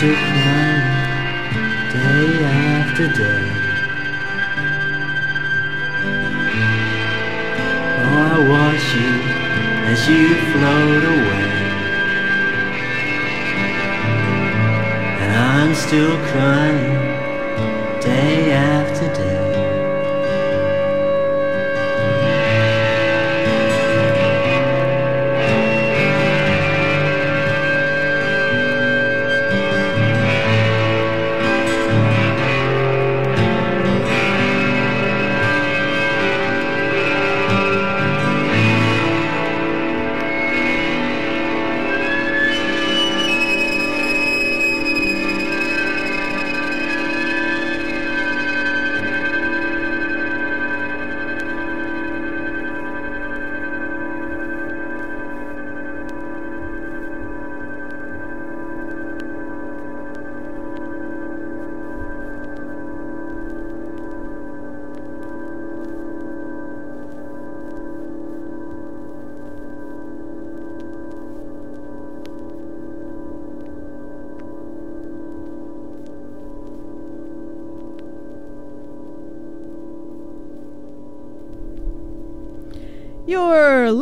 to 0.00 0.06
climb 0.06 0.80
day 1.92 2.42
after 2.42 3.06
day. 3.22 3.46
Oh, 8.00 8.20
I 8.28 8.38
watch 8.52 8.86
you 8.96 9.12
as 9.92 10.00
you 10.08 10.26
float 10.52 11.04
away. 11.16 11.52
And 15.20 15.32
I'm 15.36 15.74
still 15.74 16.16
crying 16.30 16.96
day 18.00 18.52
after 18.52 18.79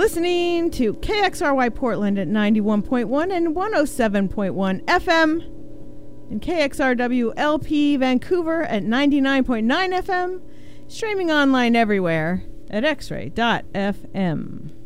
listening 0.08 0.70
to 0.70 0.94
KXRY 0.94 1.74
Portland 1.74 2.18
at 2.18 2.28
91.1 2.28 3.30
and 3.30 3.54
107.1 3.54 4.84
FM, 4.86 5.42
and 6.30 6.40
KXRW 6.40 7.34
LP 7.36 7.94
Vancouver 7.98 8.62
at 8.62 8.84
99.9 8.84 9.66
FM, 9.66 10.40
streaming 10.86 11.30
online 11.30 11.76
everywhere 11.76 12.42
at 12.70 12.84
xray.fm. 12.84 14.77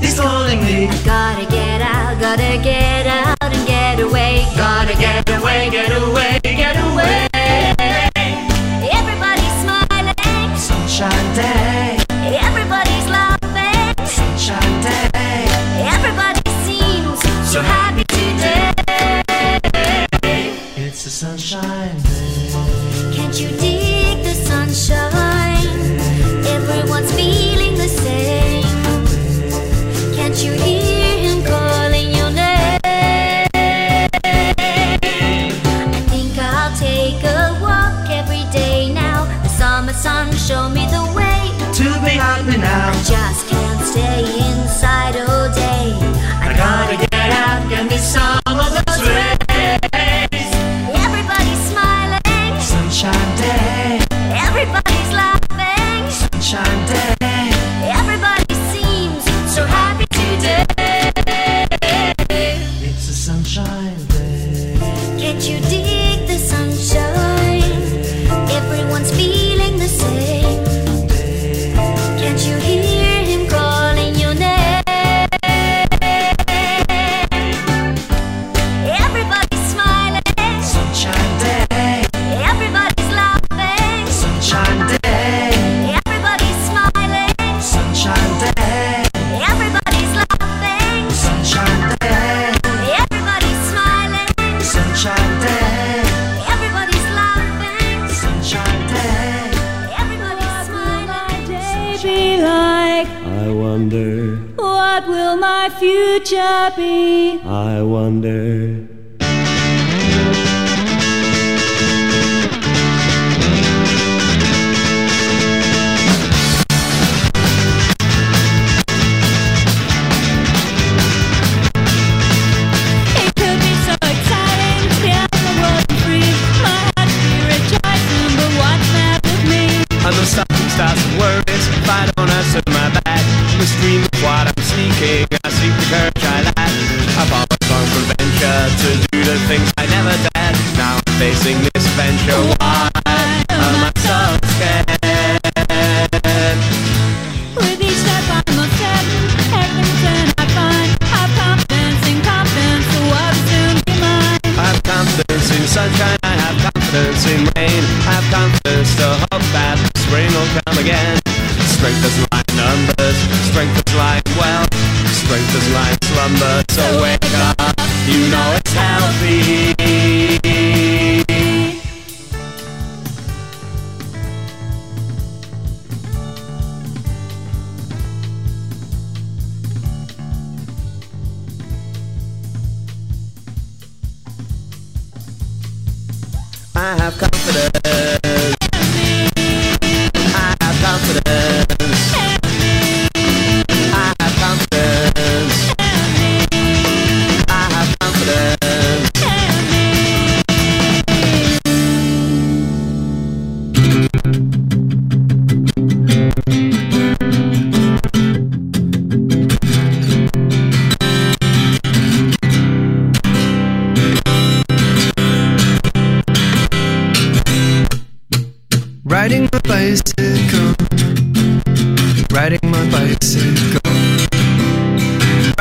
he's 0.00 0.18
calling 0.18 0.60
me. 0.60 0.86
Gotta 1.04 1.46
get 1.50 1.80
out, 1.80 2.18
gotta 2.20 2.60
get 2.62 3.06
out 3.06 3.36
and 3.42 3.66
get 3.66 4.00
away. 4.00 4.27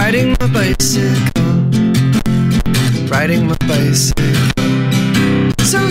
Riding 0.07 0.37
my 0.39 0.47
bicycle, 0.53 1.43
riding 3.09 3.45
my 3.45 3.57
bicycle, 3.67 4.23
so 5.59 5.89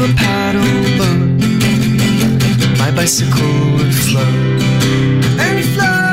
a 0.00 0.08
paddle 0.14 0.62
boat, 0.98 1.18
my 2.78 2.90
bicycle 2.90 3.56
would 3.76 3.94
float 3.94 4.60
and 5.38 5.64
float. 5.74 6.06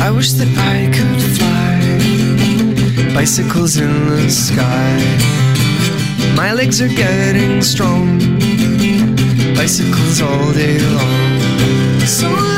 I 0.00 0.10
wish 0.10 0.32
that 0.32 0.48
I 0.72 0.90
could 0.96 1.22
fly, 1.36 1.78
bicycles 3.14 3.76
in 3.76 4.08
the 4.08 4.28
sky. 4.30 4.98
My 6.36 6.52
legs 6.52 6.80
are 6.82 6.88
getting 6.88 7.62
strong, 7.62 8.18
bicycles 9.54 10.20
all 10.20 10.52
day 10.52 10.78
long. 10.78 11.40
So 12.06 12.53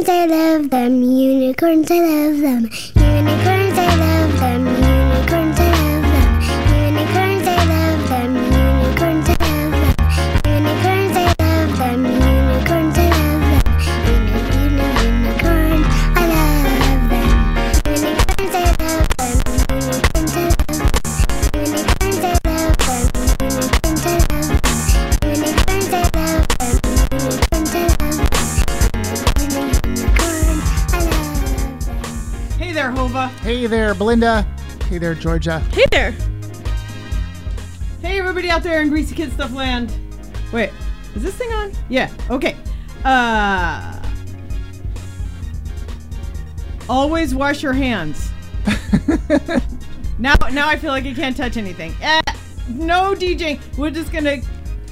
Unicorns, 0.00 0.08
I 0.08 0.24
love 0.24 0.70
them. 0.70 1.02
Unicorns, 1.02 1.90
I 1.90 2.00
love 2.00 2.19
there, 33.70 33.94
Belinda. 33.94 34.42
Hey 34.88 34.98
there, 34.98 35.14
Georgia. 35.14 35.60
Hey 35.60 35.84
there. 35.92 36.10
Hey, 38.02 38.18
everybody 38.18 38.50
out 38.50 38.64
there 38.64 38.82
in 38.82 38.88
Greasy 38.88 39.14
Kid 39.14 39.32
Stuff 39.32 39.52
Land. 39.52 39.96
Wait, 40.52 40.70
is 41.14 41.22
this 41.22 41.36
thing 41.36 41.52
on? 41.52 41.72
Yeah, 41.88 42.12
okay. 42.28 42.56
Uh. 43.04 44.02
Always 46.88 47.32
wash 47.32 47.62
your 47.62 47.72
hands. 47.72 48.30
now, 50.18 50.34
now 50.50 50.68
I 50.68 50.76
feel 50.76 50.90
like 50.90 51.06
I 51.06 51.14
can't 51.14 51.36
touch 51.36 51.56
anything. 51.56 51.94
Eh, 52.02 52.22
no 52.68 53.14
DJing. 53.14 53.60
We're 53.78 53.92
just 53.92 54.12
gonna, 54.12 54.38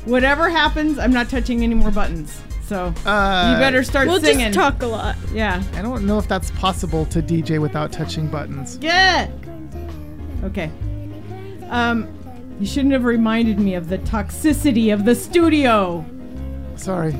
whatever 0.04 0.49
happens, 0.49 1.00
I'm 1.00 1.12
not 1.12 1.28
touching 1.28 1.64
any 1.64 1.75
more 1.75 1.90
buttons. 1.90 2.40
So 2.69 2.93
Uh, 3.07 3.53
you 3.55 3.59
better 3.59 3.83
start 3.83 4.09
We'll 4.09 4.21
singing. 4.21 4.53
just 4.53 4.55
talk 4.59 4.83
a 4.83 4.87
lot. 4.87 5.17
Yeah. 5.33 5.63
I 5.75 5.81
don't 5.81 6.05
know 6.07 6.19
if 6.19 6.29
that's 6.29 6.51
possible 6.51 7.07
to 7.07 7.23
DJ 7.23 7.59
without 7.59 7.93
touching 7.93 8.27
buttons. 8.29 8.79
Yeah. 8.83 9.29
Okay. 10.45 10.71
Um, 11.71 12.07
you 12.61 12.67
shouldn't 12.67 12.93
have 12.93 13.05
reminded 13.05 13.59
me 13.59 13.75
of 13.75 13.89
the 13.89 13.97
toxicity 13.99 14.93
of 14.93 15.07
the 15.07 15.15
studio. 15.15 16.05
Sorry. 16.77 17.17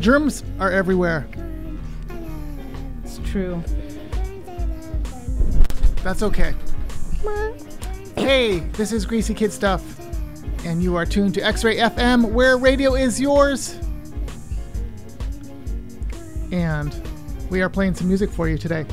Germs 0.00 0.44
are 0.60 0.70
everywhere. 0.70 1.26
It's 3.04 3.18
true. 3.24 3.60
That's 6.04 6.22
okay. 6.22 6.54
Hey, 8.16 8.60
this 8.74 8.92
is 8.92 9.04
Greasy 9.06 9.34
Kid 9.34 9.52
Stuff, 9.52 9.82
and 10.64 10.80
you 10.82 10.94
are 10.94 11.04
tuned 11.04 11.34
to 11.34 11.40
X 11.44 11.64
Ray 11.64 11.78
FM, 11.78 12.30
where 12.30 12.56
radio 12.56 12.94
is 12.94 13.20
yours. 13.20 13.76
And 16.52 16.94
we 17.50 17.62
are 17.62 17.68
playing 17.68 17.94
some 17.94 18.08
music 18.08 18.30
for 18.30 18.48
you 18.48 18.58
today. 18.58 18.84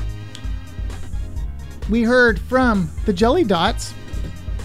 We 1.90 2.02
heard 2.02 2.38
from 2.38 2.90
the 3.04 3.12
Jellydots 3.12 3.92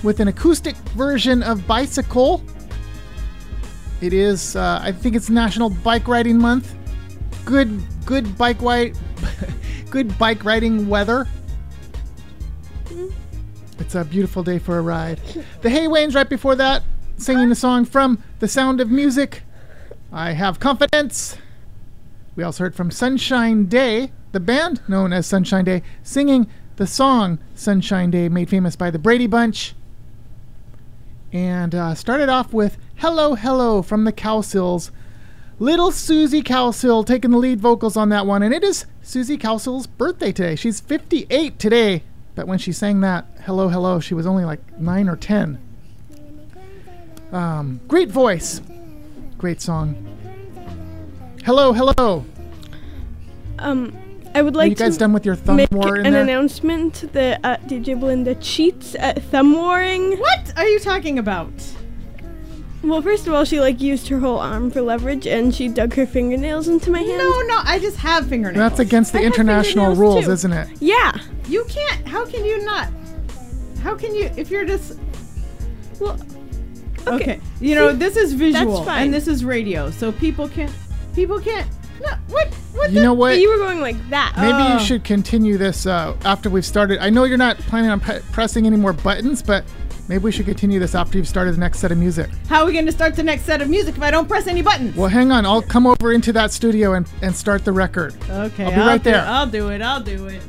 with 0.04 0.20
an 0.20 0.30
acoustic 0.30 0.76
version 0.96 1.44
of 1.44 1.68
Bicycle. 1.68 2.42
It 4.02 4.14
is, 4.14 4.56
uh, 4.56 4.80
I 4.82 4.94
think 4.94 5.16
it's 5.16 5.30
National 5.30 5.70
Bike 5.70 6.08
Riding 6.08 6.38
Month. 6.38 6.74
Good, 7.44 7.82
good 8.06 8.38
bike 8.38 8.62
ride, 8.62 8.98
good 9.90 10.18
bike 10.18 10.46
riding 10.46 10.88
weather. 10.88 11.28
It's 13.80 13.96
a 13.96 14.06
beautiful 14.06 14.44
day 14.44 14.60
for 14.60 14.78
a 14.78 14.82
ride. 14.82 15.20
The 15.62 15.70
Haywains 15.70 16.16
right 16.16 16.30
before 16.30 16.56
that, 16.56 16.84
singing 17.18 17.52
a 17.52 17.56
song 17.56 17.86
from 17.86 18.24
The 18.40 18.48
Sound 18.48 18.80
of 18.80 18.90
Music. 18.90 19.42
I 20.12 20.32
have 20.32 20.60
confidence. 20.60 21.38
We 22.40 22.44
also 22.44 22.64
heard 22.64 22.74
from 22.74 22.90
Sunshine 22.90 23.66
Day, 23.66 24.14
the 24.32 24.40
band 24.40 24.80
known 24.88 25.12
as 25.12 25.28
Sunshine 25.28 25.66
Day, 25.66 25.84
singing 26.04 26.48
the 26.78 26.88
song 26.88 27.38
Sunshine 27.54 28.12
Day, 28.12 28.30
made 28.30 28.48
famous 28.48 28.78
by 28.78 28.92
the 28.92 28.98
Brady 28.98 29.28
Bunch. 29.28 29.76
And 31.34 31.76
uh, 31.76 31.96
started 31.96 32.30
off 32.30 32.54
with 32.54 32.78
Hello, 32.96 33.36
Hello 33.36 33.82
from 33.82 34.06
the 34.06 34.14
Cowsills. 34.14 34.90
Little 35.60 35.92
Susie 35.92 36.42
Cowsill 36.42 37.06
taking 37.06 37.32
the 37.32 37.38
lead 37.38 37.60
vocals 37.60 37.98
on 37.98 38.08
that 38.08 38.26
one. 38.26 38.42
And 38.42 38.54
it 38.54 38.64
is 38.64 38.86
Susie 39.02 39.38
Cowsill's 39.38 39.86
birthday 39.86 40.32
today. 40.32 40.56
She's 40.56 40.80
58 40.80 41.60
today. 41.60 42.04
But 42.36 42.48
when 42.48 42.58
she 42.58 42.72
sang 42.72 43.02
that 43.02 43.26
Hello, 43.42 43.68
Hello, 43.68 44.00
she 44.00 44.14
was 44.14 44.26
only 44.26 44.46
like 44.46 44.80
9 44.80 45.10
or 45.10 45.18
10. 45.18 45.60
Um, 47.34 47.82
great 47.90 48.08
voice. 48.08 48.62
Great 49.38 49.60
song. 49.60 50.19
Hello, 51.46 51.74
hello. 51.74 52.26
Um, 53.60 53.96
I 54.36 54.42
would 54.42 54.56
Are 54.56 54.58
like 54.60 54.70
you 54.70 54.76
guys 54.76 54.94
to 54.96 55.00
done 55.00 55.14
with 55.14 55.26
your 55.26 55.36
thumb 55.36 55.58
make 55.58 55.72
war 55.72 55.98
in 55.98 56.06
an 56.06 56.14
there? 56.14 56.22
announcement 56.22 57.12
that 57.14 57.40
uh, 57.44 57.58
DJ 57.68 58.00
Belinda 58.00 58.36
cheats 58.36 58.96
at 58.96 59.22
thumb 59.24 59.54
warring. 59.54 60.18
What 60.20 60.54
are 60.58 60.68
you 60.68 60.80
talking 60.80 61.18
about? 61.20 61.52
Well, 62.84 63.02
first 63.02 63.28
of 63.28 63.34
all, 63.34 63.44
she 63.44 63.60
like 63.60 63.82
used 63.82 64.08
her 64.08 64.20
whole 64.20 64.38
arm 64.40 64.72
for 64.72 64.82
leverage, 64.82 65.28
and 65.28 65.54
she 65.54 65.68
dug 65.68 65.94
her 65.96 66.06
fingernails 66.06 66.68
into 66.68 66.92
my 66.92 67.00
hand. 67.00 67.18
No, 67.18 67.42
no, 67.42 67.60
I 67.64 67.80
just 67.80 67.98
have 67.98 68.28
fingernails. 68.28 68.58
That's 68.58 68.80
against 68.80 69.12
the 69.12 69.20
I 69.20 69.24
international 69.24 69.96
rules, 69.96 70.26
too. 70.26 70.32
isn't 70.32 70.54
it? 70.54 70.70
Yeah. 70.80 71.12
You 71.48 71.66
can't. 71.66 72.08
How 72.08 72.26
can 72.26 72.46
you 72.46 72.64
not? 72.64 72.88
How 73.82 73.96
can 73.96 74.14
you 74.16 74.30
if 74.38 74.50
you're 74.50 74.66
just 74.66 74.98
Well. 76.00 76.18
okay? 77.08 77.42
You 77.60 77.76
know, 77.76 77.92
See, 77.92 77.98
this 77.98 78.16
is 78.16 78.34
visual 78.34 78.84
fine. 78.84 79.06
and 79.06 79.14
this 79.14 79.28
is 79.28 79.44
radio, 79.44 79.90
so 79.92 80.12
people 80.14 80.48
can't. 80.48 80.72
People 81.16 81.40
can't. 81.40 81.68
No, 82.02 82.12
what? 82.30 82.48
What? 82.74 82.90
You 82.92 82.96
the, 82.96 83.02
know 83.04 83.14
what? 83.14 83.40
You 83.40 83.50
were 83.50 83.58
going 83.58 83.82
like 83.82 83.98
that. 84.10 84.34
Maybe 84.38 84.54
Oh. 84.54 84.74
you 84.74 84.80
should 84.80 85.04
continue 85.04 85.58
this 85.58 85.86
uh, 85.86 86.16
after 86.24 86.50
we've 86.50 86.66
started. 86.66 87.00
I 87.00 87.10
know 87.10 87.26
you're 87.26 87.38
not 87.38 87.58
planning 87.58 87.90
on 87.90 88.00
pre- 88.00 88.20
pressing 88.32 88.66
any 88.66 88.78
more 88.78 88.94
buttons, 88.94 89.42
but 89.42 89.66
maybe 90.08 90.24
we 90.24 90.32
should 90.32 90.46
continue 90.46 90.80
this 90.80 90.96
after 90.96 91.18
you've 91.18 91.28
started 91.28 91.56
the 91.56 91.60
next 91.60 91.80
set 91.80 91.92
of 91.92 91.98
music. 91.98 92.30
How 92.48 92.62
are 92.62 92.66
we 92.66 92.72
going 92.74 92.86
to 92.86 92.92
start 92.94 93.16
the 93.18 93.24
next 93.24 93.44
set 93.44 93.62
of 93.62 93.70
music 93.70 93.98
if 93.98 94.02
I 94.02 94.12
don't 94.12 94.30
press 94.30 94.48
any 94.48 94.62
buttons? 94.62 94.96
Well, 94.96 95.10
hang 95.10 95.32
on. 95.34 95.46
I'll 95.46 95.62
come 95.62 95.86
over 95.86 96.14
into 96.14 96.32
that 96.34 96.52
studio 96.52 96.94
and, 96.94 97.06
and 97.22 97.36
start 97.36 97.66
the 97.66 97.74
record. 97.74 98.16
Okay, 98.30 98.64
I'll 98.64 98.72
be 98.72 98.78
right 98.80 99.04
do, 99.04 99.12
there. 99.12 99.26
I'll 99.26 99.48
do 99.48 99.68
it. 99.70 99.82
I'll 99.82 100.02
do 100.02 100.28
it. 100.28 100.42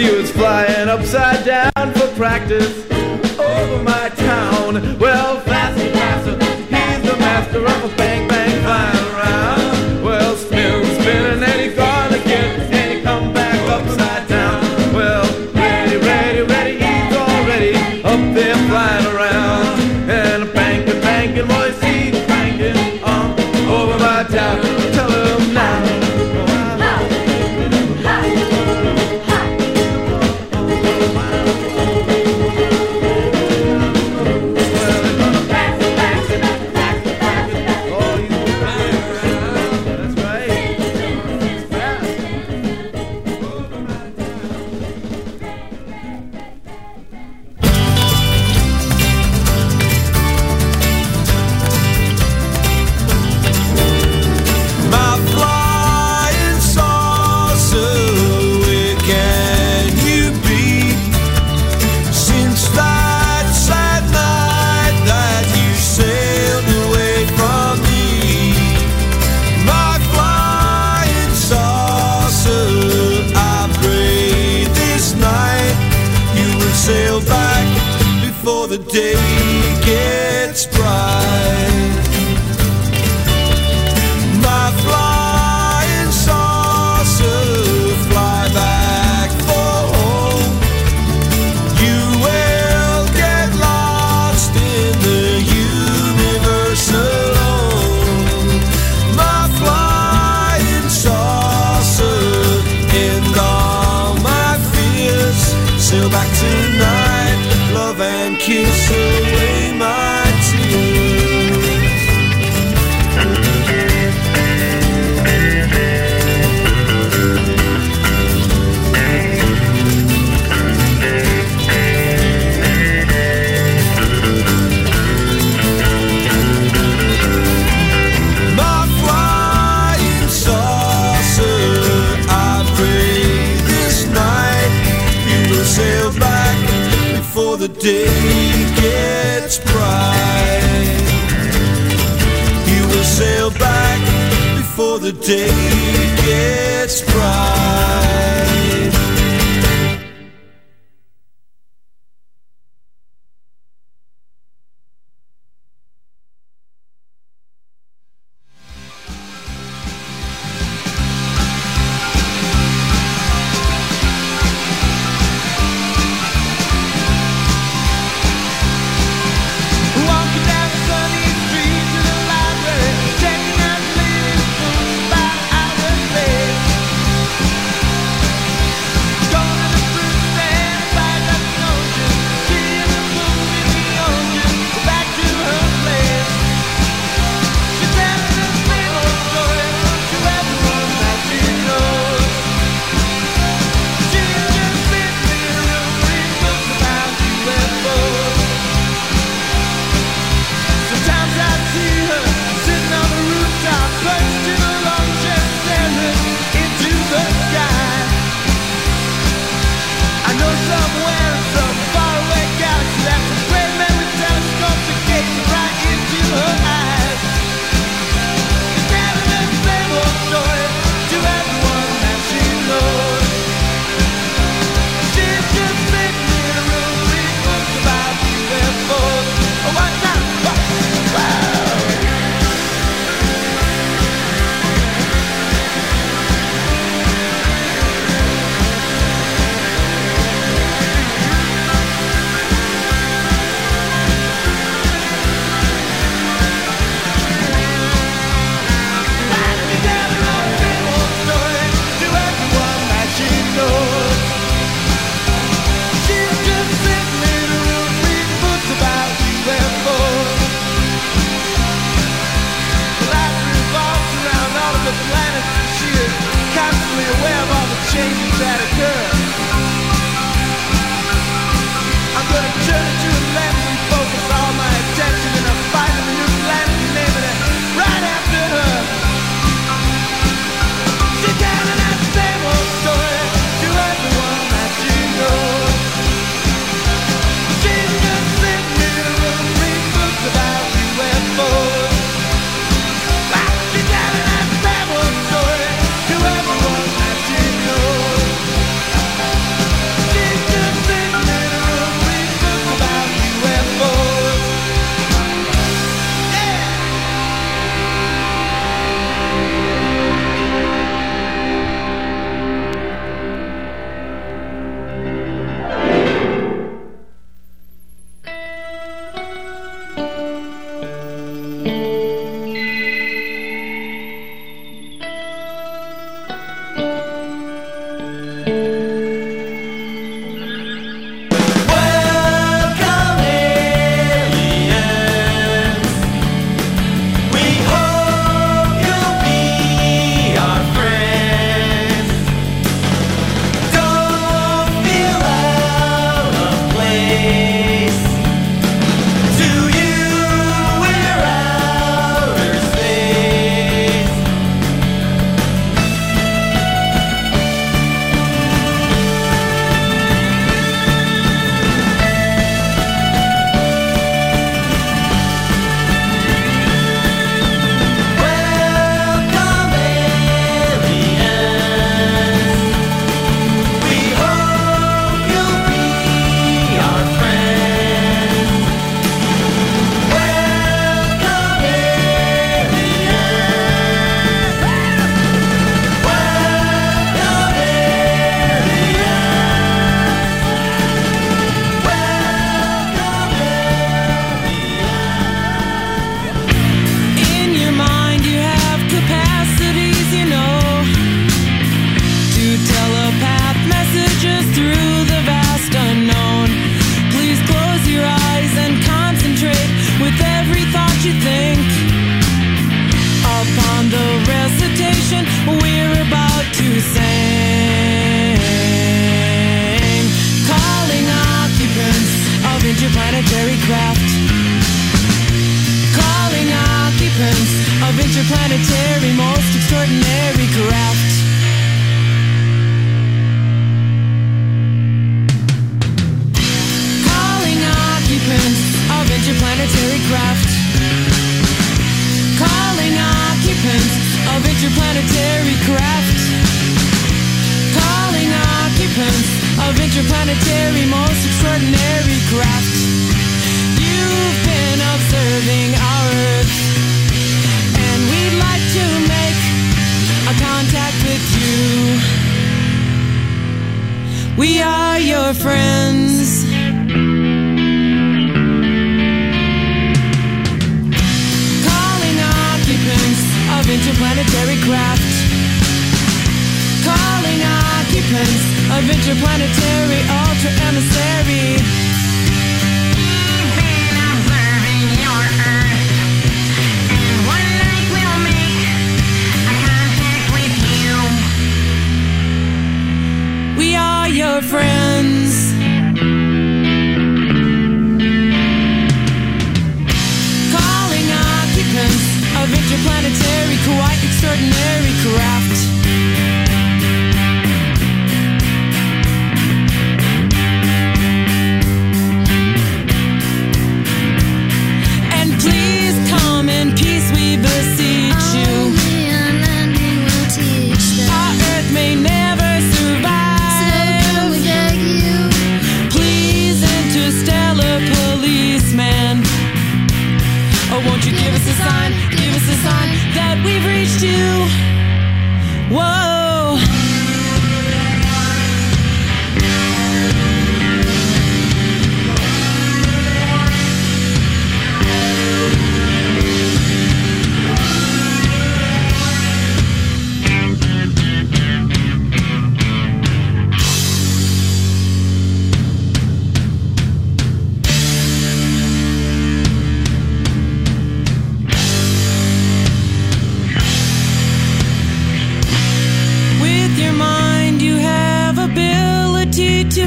She 0.00 0.10
was 0.16 0.30
flying 0.30 0.88
upside 0.88 1.44
down 1.44 1.92
for 1.92 2.06
practice 2.16 2.90
over 3.38 3.82
my 3.82 4.08
town. 4.08 4.98
Well, 4.98 5.38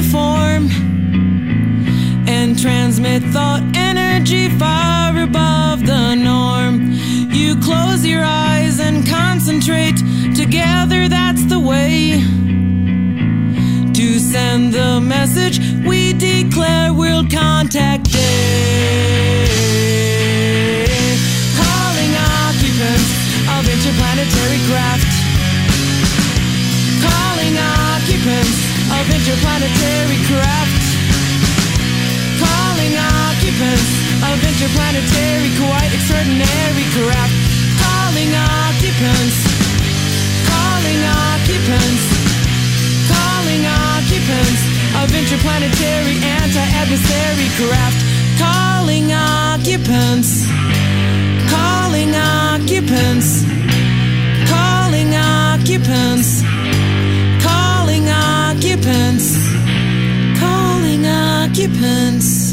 form 0.02 0.68
and 2.26 2.58
transmit 2.58 3.22
thought 3.32 3.62
energy 3.76 4.48
far 4.58 5.16
above 5.22 5.86
the 5.86 6.14
norm. 6.14 6.92
You 7.30 7.56
close 7.60 8.04
your 8.04 8.24
eyes 8.24 8.80
and 8.80 9.06
concentrate. 9.06 9.96
Together, 10.34 11.08
that's 11.08 11.44
the 11.46 11.60
way 11.60 12.22
to 13.92 14.18
send 14.18 14.72
the 14.72 15.00
message. 15.00 15.58
We 15.86 16.12
declare 16.12 16.92
World 16.92 17.30
Contact 17.30 18.10
Day. 18.10 19.46
Calling 21.60 22.12
occupants 22.46 23.10
of 23.54 23.68
interplanetary 23.68 24.60
craft 24.68 25.14
calling 27.04 27.56
occupants 27.58 28.73
of 28.92 29.04
interplanetary 29.08 30.18
craft. 30.28 30.84
Calling 32.36 32.94
occupants 32.96 33.90
of 34.20 34.36
interplanetary, 34.44 35.50
quite 35.56 35.92
extraordinary 35.94 36.86
craft. 36.92 37.34
Calling 37.80 38.32
occupants. 38.34 39.36
Calling 40.48 41.00
occupants. 41.00 42.04
Calling 43.08 43.64
occupants 43.64 44.62
of 45.00 45.08
interplanetary 45.14 46.16
anti-adversary 46.20 47.48
craft. 47.56 48.00
Calling 48.38 49.12
occupants. 49.12 50.44
Calling 51.48 52.14
occupants. 52.14 53.44
Calling 54.50 55.14
occupants. 55.14 56.53
Calling 58.84 58.92
occupants. 58.92 60.38
Calling 60.38 61.06
occupants. 61.06 62.43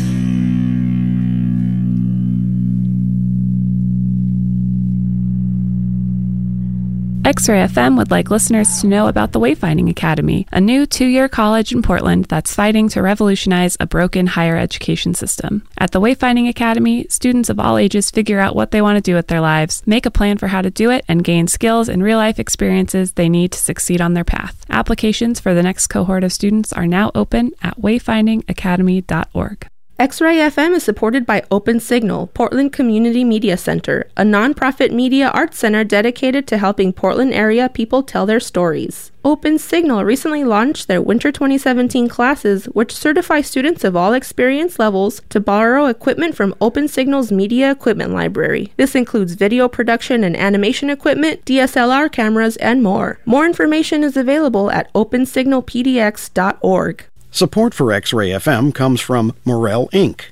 X 7.32 7.48
Ray 7.48 7.65
FM 7.65 7.96
would 7.96 8.12
like 8.12 8.30
listeners 8.30 8.82
to 8.82 8.88
know 8.88 9.08
about 9.08 9.32
the 9.32 9.39
Wayfinding 9.39 9.89
Academy, 9.89 10.46
a 10.52 10.60
new 10.60 10.86
two 10.86 11.06
year 11.06 11.30
college 11.30 11.72
in 11.72 11.82
Portland 11.82 12.26
that's 12.26 12.54
fighting 12.54 12.89
to 12.89 13.02
revolutionize 13.02 13.78
a 13.80 13.88
broken 13.88 14.28
higher 14.28 14.58
education 14.58 15.13
system. 15.13 15.65
At 15.78 15.91
the 15.91 16.02
Wayfinding 16.02 16.50
Academy, 16.50 17.06
students 17.08 17.48
of 17.50 17.58
all 17.58 17.78
ages 17.78 18.12
figure 18.12 18.41
out 18.41 18.54
what 18.54 18.72
they 18.72 18.82
want 18.82 18.98
to 18.98 19.02
do 19.02 19.15
with 19.15 19.28
their 19.28 19.39
lives, 19.39 19.82
make 19.86 20.06
a 20.06 20.12
plan 20.12 20.39
for 20.39 20.48
how 20.48 20.62
to 20.62 20.70
do 20.70 20.91
it, 20.91 21.06
and 21.08 21.24
gain 21.24 21.48
skills 21.48 21.88
and 21.88 22.04
real 22.04 22.17
life 22.17 22.38
experiences 22.38 23.13
they 23.13 23.30
need 23.30 23.54
to 23.54 23.60
succeed 23.60 24.02
on 24.02 24.13
their 24.13 24.26
path. 24.26 24.65
Applications 24.70 25.39
for 25.39 25.54
the 25.54 25.63
next 25.63 25.88
cohort 25.88 26.26
of 26.26 26.34
students 26.34 26.74
are 26.74 26.86
now 26.86 27.12
open 27.15 27.54
at 27.62 27.80
wayfindingacademy.org. 27.80 29.70
X-Ray 30.02 30.38
FM 30.38 30.74
is 30.74 30.84
supported 30.84 31.28
by 31.28 31.44
Open 31.52 31.80
Signal, 31.80 32.26
Portland 32.34 32.74
Community 32.74 33.24
Media 33.24 33.56
Center, 33.56 34.08
a 34.18 34.24
nonprofit 34.24 34.92
media 34.92 35.30
arts 35.30 35.60
center 35.60 35.84
dedicated 35.84 36.48
to 36.48 36.58
helping 36.58 36.92
Portland 36.92 37.36
area 37.36 37.70
people 37.70 38.02
tell 38.02 38.26
their 38.26 38.40
stories. 38.40 39.12
Open 39.24 39.60
Signal 39.60 40.04
recently 40.04 40.44
launched 40.44 40.88
their 40.88 41.04
Winter 41.04 41.32
2017 41.32 42.10
classes, 42.10 42.66
which 42.66 42.96
certify 42.96 43.42
students 43.42 43.84
of 43.84 43.96
all 43.96 44.14
experience 44.14 44.80
levels 44.80 45.22
to 45.30 45.40
borrow 45.40 45.86
equipment 45.86 46.36
from 46.36 46.56
Open 46.60 46.88
Signal's 46.88 47.32
Media 47.32 47.70
Equipment 47.70 48.12
Library. 48.12 48.74
This 48.78 48.96
includes 48.96 49.36
video 49.36 49.68
production 49.68 50.24
and 50.24 50.36
animation 50.36 50.90
equipment, 50.90 51.46
DSLR 51.46 52.12
cameras, 52.12 52.58
and 52.58 52.82
more. 52.82 53.20
More 53.28 53.46
information 53.46 54.04
is 54.04 54.18
available 54.18 54.72
at 54.72 54.92
opensignalpdx.org. 54.94 57.06
Support 57.34 57.74
for 57.74 57.94
X 57.94 58.12
Ray 58.12 58.32
FM 58.32 58.76
comes 58.76 59.00
from 59.00 59.34
Morel 59.46 59.88
Inc., 59.94 60.26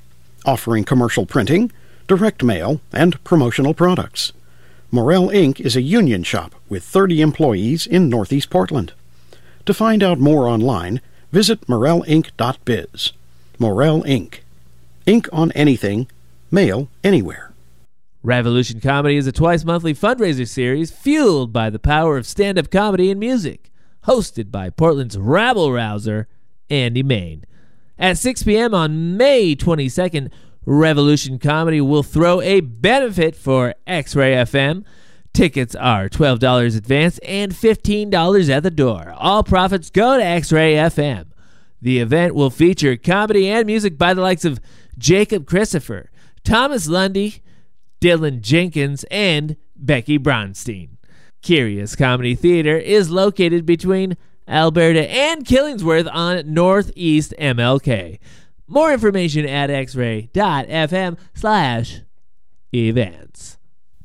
offering 0.44 0.84
commercial 0.84 1.24
printing, 1.24 1.72
direct 2.06 2.42
mail, 2.42 2.82
and 2.92 3.22
promotional 3.24 3.72
products. 3.72 4.34
Morel 4.90 5.28
Inc. 5.28 5.60
is 5.60 5.76
a 5.76 5.82
union 5.82 6.22
shop 6.22 6.54
with 6.68 6.84
30 6.84 7.22
employees 7.22 7.86
in 7.86 8.10
Northeast 8.10 8.50
Portland. 8.50 8.92
To 9.64 9.72
find 9.72 10.02
out 10.02 10.18
more 10.18 10.46
online, 10.46 11.00
visit 11.32 11.62
morelinc.biz. 11.62 13.12
Morel 13.58 14.02
Inc. 14.02 14.40
Ink 15.06 15.26
on 15.32 15.52
anything, 15.52 16.06
mail 16.50 16.88
anywhere. 17.02 17.52
Revolution 18.22 18.78
Comedy 18.78 19.16
is 19.16 19.26
a 19.26 19.32
twice 19.32 19.64
monthly 19.64 19.94
fundraiser 19.94 20.46
series 20.46 20.90
fueled 20.90 21.50
by 21.50 21.70
the 21.70 21.78
power 21.78 22.18
of 22.18 22.26
stand 22.26 22.58
up 22.58 22.70
comedy 22.70 23.10
and 23.10 23.18
music, 23.18 23.70
hosted 24.04 24.50
by 24.50 24.68
Portland's 24.68 25.16
rabble 25.16 25.72
rouser, 25.72 26.28
Andy 26.70 27.02
Main. 27.02 27.44
At 27.98 28.18
6 28.18 28.44
p.m. 28.44 28.74
on 28.74 29.16
May 29.16 29.54
22nd, 29.54 30.30
Revolution 30.64 31.38
Comedy 31.38 31.80
will 31.80 32.02
throw 32.02 32.40
a 32.40 32.60
benefit 32.60 33.34
for 33.34 33.74
X 33.86 34.14
Ray 34.14 34.32
FM. 34.34 34.84
Tickets 35.32 35.74
are 35.74 36.08
$12 36.08 36.76
advance 36.76 37.18
and 37.18 37.52
$15 37.52 38.50
at 38.50 38.62
the 38.62 38.70
door. 38.70 39.14
All 39.16 39.42
profits 39.42 39.90
go 39.90 40.16
to 40.16 40.24
X 40.24 40.52
Ray 40.52 40.74
FM. 40.74 41.26
The 41.82 41.98
event 41.98 42.34
will 42.34 42.50
feature 42.50 42.96
comedy 42.96 43.48
and 43.48 43.66
music 43.66 43.96
by 43.96 44.12
the 44.12 44.20
likes 44.20 44.44
of 44.44 44.60
Jacob 44.98 45.46
Christopher, 45.46 46.10
Thomas 46.44 46.88
Lundy, 46.88 47.42
Dylan 48.00 48.40
Jenkins, 48.40 49.04
and 49.10 49.56
Becky 49.76 50.18
Bronstein. 50.18 50.90
Curious 51.42 51.96
Comedy 51.96 52.34
Theater 52.34 52.76
is 52.76 53.10
located 53.10 53.64
between 53.64 54.16
Alberta 54.50 55.08
and 55.10 55.46
Killingsworth 55.46 56.08
on 56.12 56.52
Northeast 56.52 57.32
MLK. 57.38 58.18
More 58.66 58.92
information 58.92 59.46
at 59.46 59.70
xray.fm 59.70 61.18
slash 61.34 62.00
events. 62.74 63.56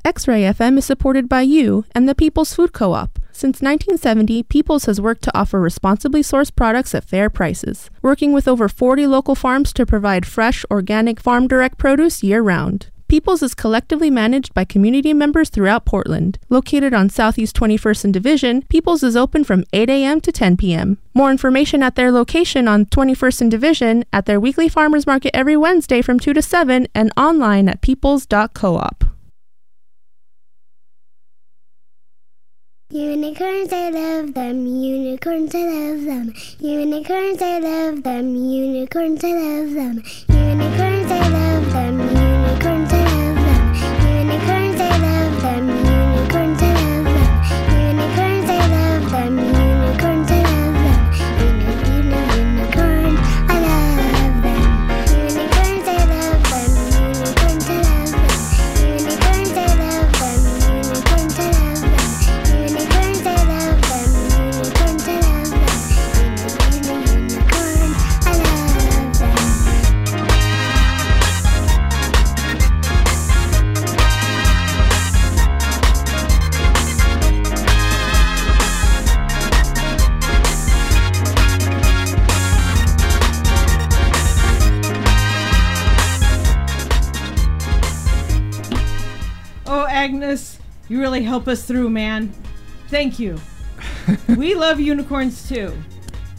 X 0.04 0.28
Ray 0.28 0.42
FM 0.42 0.78
is 0.78 0.84
supported 0.84 1.28
by 1.28 1.40
you 1.40 1.84
and 1.92 2.08
the 2.08 2.14
People's 2.14 2.54
Food 2.54 2.72
Co 2.72 2.92
op. 2.92 3.18
Since 3.32 3.60
1970, 3.60 4.44
People's 4.44 4.84
has 4.84 5.00
worked 5.00 5.22
to 5.22 5.36
offer 5.36 5.60
responsibly 5.60 6.22
sourced 6.22 6.54
products 6.54 6.94
at 6.94 7.04
fair 7.04 7.28
prices, 7.28 7.90
working 8.02 8.32
with 8.32 8.46
over 8.46 8.68
40 8.68 9.06
local 9.08 9.34
farms 9.34 9.72
to 9.72 9.84
provide 9.84 10.24
fresh, 10.24 10.64
organic, 10.70 11.20
farm 11.20 11.48
direct 11.48 11.76
produce 11.76 12.22
year 12.22 12.40
round. 12.40 12.90
People's 13.08 13.42
is 13.42 13.54
collectively 13.54 14.10
managed 14.10 14.52
by 14.52 14.64
community 14.64 15.14
members 15.14 15.48
throughout 15.48 15.84
Portland. 15.84 16.38
Located 16.48 16.92
on 16.92 17.08
Southeast 17.08 17.54
21st 17.54 18.04
and 18.04 18.12
Division, 18.12 18.62
People's 18.62 19.04
is 19.04 19.16
open 19.16 19.44
from 19.44 19.64
8 19.72 19.88
a.m. 19.88 20.20
to 20.20 20.32
10 20.32 20.56
p.m. 20.56 20.98
More 21.14 21.30
information 21.30 21.84
at 21.84 21.94
their 21.94 22.10
location 22.10 22.66
on 22.66 22.86
21st 22.86 23.40
and 23.42 23.50
Division, 23.50 24.04
at 24.12 24.26
their 24.26 24.40
weekly 24.40 24.68
farmers 24.68 25.06
market 25.06 25.30
every 25.34 25.56
Wednesday 25.56 26.02
from 26.02 26.18
2 26.18 26.34
to 26.34 26.42
7, 26.42 26.88
and 26.96 27.12
online 27.16 27.68
at 27.68 27.80
peoples.coop. 27.80 29.05
Unicorns, 32.96 33.70
I 33.74 33.90
love 33.90 34.32
them. 34.32 34.66
Unicorns, 34.66 35.54
I 35.54 35.64
love 35.64 36.04
them. 36.06 36.32
Unicorns, 36.60 37.42
I 37.42 37.58
love 37.58 38.02
them. 38.02 38.34
Unicorns, 38.34 39.22
I 39.22 39.32
love 39.32 39.74
them. 39.74 40.02
Unicorns, 40.30 41.10
I 41.12 41.28
love 41.28 41.68
them. 41.74 42.08
Unicorns, 42.08 42.92
I 42.92 42.98
love 42.98 43.02
them. 43.10 43.15
You 90.96 91.02
really 91.02 91.22
help 91.22 91.46
us 91.46 91.64
through, 91.64 91.90
man. 91.90 92.32
Thank 92.88 93.18
you. 93.18 93.38
we 94.36 94.54
love 94.54 94.80
unicorns 94.80 95.46
too. 95.46 95.76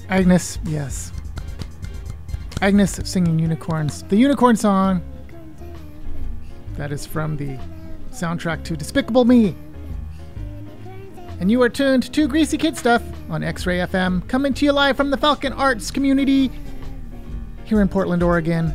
Agnes, 0.10 0.58
yes. 0.66 1.12
Agnes 2.62 3.00
singing 3.04 3.38
Unicorns. 3.38 4.02
The 4.04 4.16
Unicorn 4.16 4.56
song 4.56 5.04
that 6.74 6.92
is 6.92 7.06
from 7.06 7.38
the 7.38 7.58
soundtrack 8.12 8.64
to 8.64 8.76
Despicable 8.76 9.26
Me. 9.26 9.56
And 11.40 11.52
you 11.52 11.62
are 11.62 11.70
tuned 11.70 12.12
to 12.14 12.28
Greasy 12.28 12.58
Kid 12.58 12.76
Stuff 12.76 13.04
on 13.30 13.44
X 13.44 13.68
Ray 13.68 13.78
FM, 13.78 14.28
coming 14.28 14.56
to 14.56 14.66
you 14.66 14.72
live 14.72 14.98
from 14.98 15.12
the 15.12 15.18
Falcon 15.18 15.54
Arts 15.54 15.92
community 15.92 16.50
here 17.66 17.80
in 17.80 17.88
Portland, 17.88 18.24
Oregon. 18.24 18.74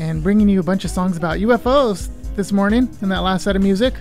And 0.00 0.22
bringing 0.22 0.48
you 0.48 0.60
a 0.60 0.62
bunch 0.62 0.86
of 0.86 0.90
songs 0.90 1.18
about 1.18 1.38
UFOs 1.38 2.08
this 2.36 2.52
morning 2.52 2.88
in 3.02 3.08
that 3.10 3.20
last 3.20 3.44
set 3.44 3.56
of 3.56 3.62
music. 3.62 3.94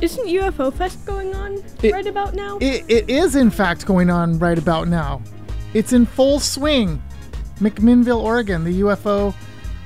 Isn't 0.00 0.26
UFO 0.28 0.72
Fest 0.72 1.04
going 1.06 1.34
on 1.34 1.62
It- 1.82 1.92
right 1.92 2.06
about 2.06 2.34
now? 2.34 2.58
It, 2.60 2.84
it 2.88 3.10
is, 3.10 3.34
in 3.34 3.50
fact, 3.50 3.84
going 3.84 4.10
on 4.10 4.38
right 4.38 4.58
about 4.58 4.86
now. 4.88 5.20
It's 5.74 5.92
in 5.92 6.06
full 6.06 6.38
swing. 6.40 7.02
McMinnville, 7.60 8.22
Oregon, 8.22 8.62
the 8.62 8.80
UFO 8.82 9.34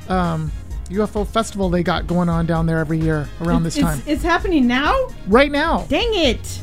um, 0.09 0.53
UFO 0.91 1.27
festival 1.27 1.71
they 1.71 1.83
got 1.83 2.07
going 2.07 2.29
on 2.29 2.45
down 2.45 2.67
there 2.67 2.79
every 2.79 2.99
year 2.99 3.27
around 3.41 3.65
It's- 3.67 3.75
this 3.77 3.83
time. 3.83 3.99
It's, 4.01 4.09
it's 4.09 4.23
happening 4.23 4.67
now? 4.67 5.09
right 5.27 5.51
now. 5.51 5.87
Dang 5.89 6.13
it. 6.13 6.63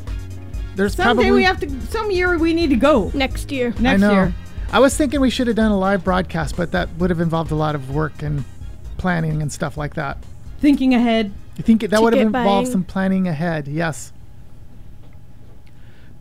There's 0.75 0.93
Someday 0.93 1.23
probably 1.23 1.32
we 1.32 1.43
have 1.43 1.60
to, 1.62 1.82
some 1.88 2.12
year 2.12 2.38
we 2.38 2.54
need 2.54 2.69
to 2.69 2.75
go. 2.75 3.10
Next 3.15 3.52
year. 3.52 3.73
I 3.78 3.82
Next 3.82 4.02
know. 4.02 4.12
year. 4.13 4.34
I 4.71 4.78
was 4.80 4.95
thinking 4.95 5.19
we 5.19 5.32
should 5.32 5.47
have 5.47 5.56
done 5.56 5.71
a 5.71 5.78
live 5.78 6.04
broadcast, 6.04 6.56
but 6.56 6.71
that 6.73 6.88
would 6.97 7.10
have 7.10 7.19
involved 7.19 7.52
a 7.52 7.56
lot 7.56 7.73
of 7.73 7.89
work 7.95 8.21
and 8.21 8.45
planning 9.00 9.42
and 9.42 9.52
stuff 9.52 9.78
like 9.78 9.96
that. 9.96 10.18
Thinking 10.60 10.94
ahead. 10.94 11.32
You 11.58 11.64
think 11.64 11.82
that 11.82 12.02
would 12.02 12.14
have 12.14 12.22
involved 12.22 12.66
buying. 12.66 12.72
some 12.72 12.84
planning 12.84 13.28
ahead? 13.28 13.68
Yes. 13.68 14.14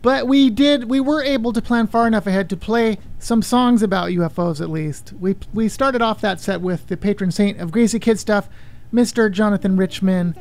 But 0.01 0.27
we 0.27 0.49
did. 0.49 0.85
We 0.89 0.99
were 1.01 1.21
able 1.21 1.51
to 1.53 1.61
plan 1.61 1.87
far 1.87 2.07
enough 2.07 2.25
ahead 2.25 2.49
to 2.49 2.57
play 2.57 2.99
some 3.19 3.41
songs 3.41 3.83
about 3.83 4.09
UFOs. 4.09 4.61
At 4.61 4.69
least 4.69 5.13
we 5.19 5.35
we 5.53 5.67
started 5.67 6.01
off 6.01 6.21
that 6.21 6.39
set 6.39 6.61
with 6.61 6.87
the 6.87 6.95
patron 6.95 7.31
saint 7.31 7.59
of 7.59 7.71
Greasy 7.71 7.99
Kid 7.99 8.17
Stuff, 8.17 8.47
Mr. 8.93 9.29
Jonathan 9.29 9.75
Richman, 9.75 10.35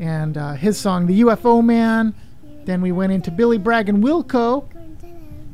and 0.00 0.36
uh, 0.36 0.54
his 0.54 0.78
song 0.78 1.06
"The 1.06 1.20
UFO 1.20 1.64
Man." 1.64 2.14
Then 2.64 2.80
we 2.80 2.92
went 2.92 3.12
into 3.12 3.30
Billy 3.30 3.58
Bragg 3.58 3.88
and 3.88 4.02
Wilco 4.02 4.68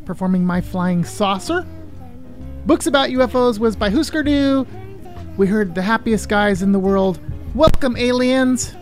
performing 0.06 0.44
"My 0.44 0.62
Flying 0.62 1.04
Saucer." 1.04 1.66
Books 2.64 2.86
about 2.86 3.10
UFOs 3.10 3.58
was 3.58 3.76
by 3.76 3.90
Hüsker 3.90 4.26
Dü. 4.26 4.66
We 5.40 5.46
heard 5.46 5.74
"The 5.74 5.80
Happiest 5.80 6.28
Guys 6.28 6.60
in 6.60 6.72
the 6.72 6.78
World." 6.78 7.18
Welcome, 7.54 7.96
aliens. 7.96 8.74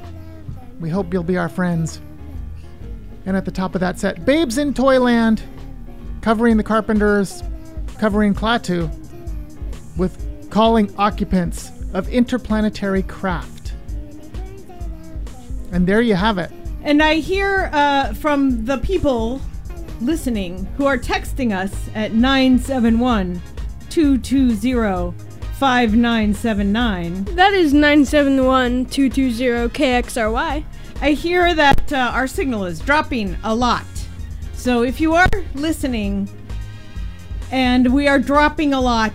We 0.81 0.91
hope 0.91 1.13
you'll 1.13 1.23
be 1.23 1.37
our 1.37 1.49
friends. 1.49 2.01
And 3.27 3.37
at 3.37 3.45
the 3.45 3.53
top 3.53 3.77
of 3.77 3.81
that 3.81 4.01
set, 4.01 4.25
Babes 4.25 4.59
in 4.59 4.75
Toyland, 4.75 5.41
covering 6.21 6.57
the 6.57 6.65
Carpenters, 6.65 7.45
covering 8.01 8.35
Klaatu, 8.35 8.91
with 9.97 10.51
calling 10.51 10.93
occupants 10.99 11.71
of 11.95 12.09
interplanetary 12.09 13.05
craft. 13.05 13.75
And 15.71 15.87
there 15.87 16.01
you 16.01 16.17
have 16.17 16.39
it. 16.39 16.51
And 16.83 17.05
I 17.05 17.21
hear 17.21 17.71
uh, 17.73 18.15
from 18.15 18.65
the 18.65 18.79
people 18.79 19.41
listening 20.01 20.65
who 20.77 20.87
are 20.87 20.99
texting 20.99 21.57
us 21.57 21.89
at 21.95 22.15
971 22.15 23.41
220 23.91 25.28
5979. 25.59 27.25
That 27.35 27.53
is 27.53 27.75
971 27.75 28.87
220 28.87 29.69
KXRY. 29.71 30.65
I 31.01 31.11
hear 31.11 31.53
that 31.53 31.93
uh, 31.93 32.13
our 32.15 32.29
signal 32.29 32.65
is 32.65 32.79
dropping 32.79 33.37
a 33.43 33.53
lot. 33.53 33.85
So 34.53 34.85
if 34.85 35.01
you 35.01 35.15
are 35.15 35.29
listening 35.55 36.29
and 37.51 37.93
we 37.93 38.07
are 38.07 38.21
dropping 38.21 38.73
a 38.73 38.81
lot, 38.81 39.13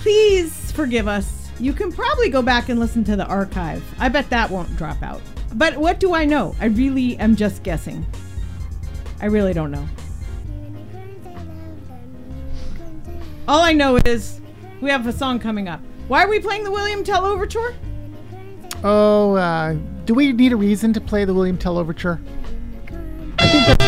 please 0.00 0.72
forgive 0.72 1.06
us. 1.06 1.48
You 1.60 1.72
can 1.72 1.92
probably 1.92 2.28
go 2.28 2.42
back 2.42 2.68
and 2.68 2.80
listen 2.80 3.04
to 3.04 3.14
the 3.14 3.26
archive. 3.26 3.84
I 4.00 4.08
bet 4.08 4.28
that 4.30 4.50
won't 4.50 4.76
drop 4.76 5.04
out. 5.04 5.22
But 5.54 5.76
what 5.76 6.00
do 6.00 6.14
I 6.14 6.24
know? 6.24 6.56
I 6.60 6.64
really 6.64 7.16
am 7.18 7.36
just 7.36 7.62
guessing. 7.62 8.04
I 9.20 9.26
really 9.26 9.52
don't 9.52 9.70
know. 9.70 9.86
All 13.46 13.60
I 13.60 13.72
know 13.72 14.00
is 14.04 14.41
we 14.82 14.90
have 14.90 15.06
a 15.06 15.12
song 15.12 15.38
coming 15.38 15.68
up. 15.68 15.80
Why 16.08 16.24
are 16.24 16.28
we 16.28 16.40
playing 16.40 16.64
the 16.64 16.70
William 16.70 17.04
Tell 17.04 17.24
Overture? 17.24 17.74
Oh, 18.82 19.36
uh, 19.36 19.76
do 20.04 20.12
we 20.12 20.32
need 20.32 20.52
a 20.52 20.56
reason 20.56 20.92
to 20.94 21.00
play 21.00 21.24
the 21.24 21.32
William 21.32 21.56
Tell 21.56 21.78
Overture? 21.78 22.20
It's 23.38 23.78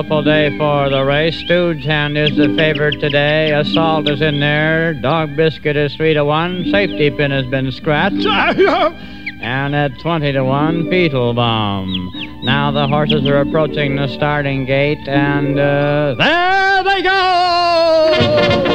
beautiful 0.02 0.24
day 0.24 0.58
for 0.58 0.90
the 0.90 1.04
race. 1.04 1.38
Stooge 1.42 1.84
Hand 1.84 2.18
is 2.18 2.36
the 2.36 2.48
favorite 2.56 3.00
today. 3.00 3.52
Assault 3.52 4.10
is 4.10 4.20
in 4.20 4.40
there. 4.40 4.96
Dog 4.96 5.36
Biscuit 5.36 5.76
is 5.76 5.96
3 5.96 6.16
to 6.16 6.26
1. 6.26 6.72
Safety 6.72 7.12
Pin 7.12 7.30
has 7.30 7.46
been 7.46 7.72
scratched. 7.72 8.26
and 8.26 9.76
at 9.76 10.00
20 10.00 10.32
to 10.32 10.44
1, 10.44 10.86
Beetlebaum. 10.86 12.44
Now 12.44 12.72
the 12.72 12.88
horses 12.88 13.28
are 13.28 13.42
approaching 13.42 13.96
the 13.96 14.08
starting 14.08 14.66
gate, 14.66 15.08
and 15.08 15.60
uh, 15.60 16.16
there 16.18 16.84
they 16.84 17.04
go! 17.04 18.71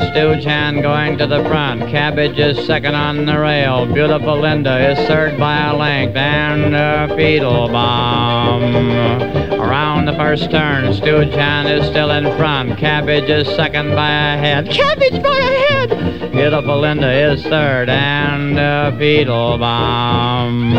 It's 0.00 0.44
Hand 0.44 0.82
going 0.82 1.18
to 1.18 1.26
the 1.26 1.42
front. 1.44 1.90
Cabbage 1.90 2.38
is 2.38 2.64
second 2.66 2.94
on 2.94 3.26
the 3.26 3.38
rail. 3.38 3.86
Beautiful 3.92 4.40
Linda 4.40 4.92
is 4.92 4.98
third 5.08 5.38
by 5.38 5.70
a 5.70 5.76
length. 5.76 6.16
And 6.16 6.74
uh, 6.74 7.08
Beetlebaum. 7.16 9.47
Around 9.58 10.04
the 10.04 10.14
first 10.14 10.50
turn, 10.52 10.94
Stooge 10.94 11.32
John 11.32 11.66
is 11.66 11.84
still 11.88 12.12
in 12.12 12.24
front. 12.36 12.78
Cabbage 12.78 13.28
is 13.28 13.48
second 13.56 13.94
by 13.94 14.34
a 14.34 14.38
head. 14.38 14.70
Cabbage 14.70 15.20
by 15.20 15.36
a 15.36 15.58
head! 15.86 16.30
Beautiful 16.30 16.78
Linda 16.80 17.10
is 17.32 17.42
third. 17.42 17.88
And 17.88 18.56
uh, 18.56 18.92
Beetlebaum. 18.94 20.76